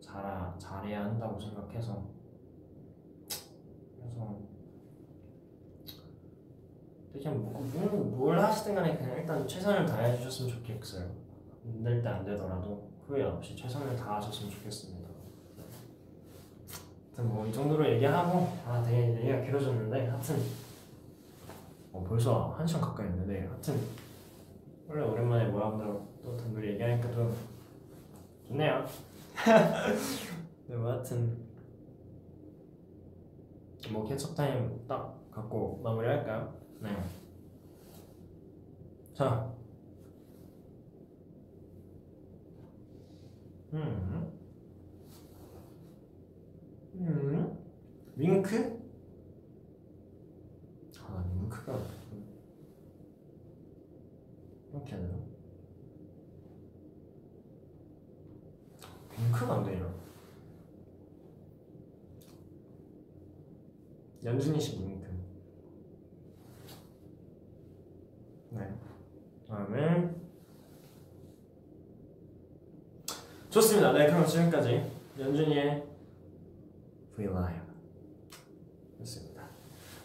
잘 0.00 0.54
잘해야 0.58 1.04
한다고 1.04 1.38
생각해서 1.38 2.06
그래서 3.98 4.38
그냥 7.12 7.42
뭐, 7.42 7.60
뭐, 7.60 8.04
뭘 8.16 8.38
하시든 8.38 8.74
간에 8.74 8.96
그냥 8.96 9.18
일단 9.18 9.46
최선을 9.46 9.84
다해 9.84 10.16
주셨으면 10.16 10.50
좋겠어요. 10.50 11.10
안 11.66 11.82
될 11.84 12.02
때 12.02 12.08
안 12.08 12.24
되더라도 12.24 12.90
후회 13.06 13.22
없이 13.22 13.54
최선을 13.54 13.94
다하셨으면 13.96 14.50
좋겠습니다. 14.50 15.10
하여튼 17.14 17.28
뭐 17.34 17.46
이 17.46 17.52
정도로 17.52 17.86
얘기하고 17.92 18.48
아 18.66 18.82
되게 18.82 19.14
얘기가 19.18 19.42
길어졌는데 19.42 20.06
하여튼 20.08 20.63
어, 21.94 22.02
벌써 22.02 22.48
한 22.58 22.66
시간 22.66 22.82
가까이 22.82 23.06
했는데 23.06 23.46
하여튼 23.46 23.80
원래 24.88 25.00
오랜만에 25.00 25.46
모양대로 25.46 26.08
또 26.24 26.36
단둘이 26.36 26.72
얘기하니까 26.72 27.08
또 27.12 27.32
좋네요. 28.48 28.84
네, 30.66 30.74
뭐 30.74 30.90
하여튼 30.90 31.38
뭐 33.92 34.04
캐첩 34.08 34.34
타임 34.34 34.84
딱 34.88 35.20
갖고 35.30 35.80
마무리할까요? 35.84 36.52
네. 36.80 36.90
자. 39.14 39.54
음. 43.72 44.32
음. 46.94 47.58
윙크? 48.16 48.83
아, 51.66 51.80
윙크가 54.72 54.74
이렇게 54.74 54.96
되나? 54.96 55.14
윙크가 59.18 59.54
안 59.54 59.64
되냐? 59.64 59.94
연준이 64.24 64.60
씨 64.60 64.78
윙크. 64.78 65.08
네. 68.50 68.74
다음에 69.48 70.14
좋습니다. 73.50 73.92
네, 73.92 74.06
그럼 74.06 74.26
지금까지 74.26 74.90
연준이의 75.18 75.86
V 77.16 77.26
Live. 77.26 77.63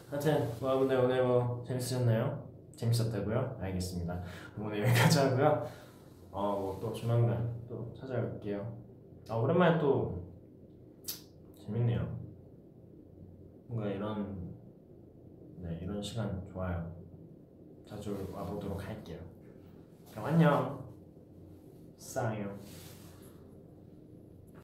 하여튼 0.10 0.50
뭐 0.60 0.70
여러분들 0.70 0.98
오늘 0.98 1.24
뭐 1.26 1.64
재밌으셨나요? 1.66 2.48
재밌었다고요? 2.76 3.58
알겠습니다. 3.62 4.22
오늘 4.58 4.82
여기까지 4.82 5.20
하고요. 5.20 5.68
어 6.32 6.60
뭐 6.60 6.80
또 6.80 6.94
조만간 6.94 7.54
또 7.68 7.92
찾아올게요. 7.94 8.78
아 9.30 9.36
오랜만에 9.36 9.80
또 9.80 10.24
재밌네요. 11.60 12.08
뭔가 13.68 13.90
이런 13.90 14.54
네 15.58 15.80
이런 15.82 16.02
시간 16.02 16.44
좋아요. 16.52 16.92
자주 17.88 18.28
와보도록 18.32 18.84
할게요. 18.88 19.20
그럼 20.12 20.26
안녕. 20.26 20.88
싸요. 21.98 22.58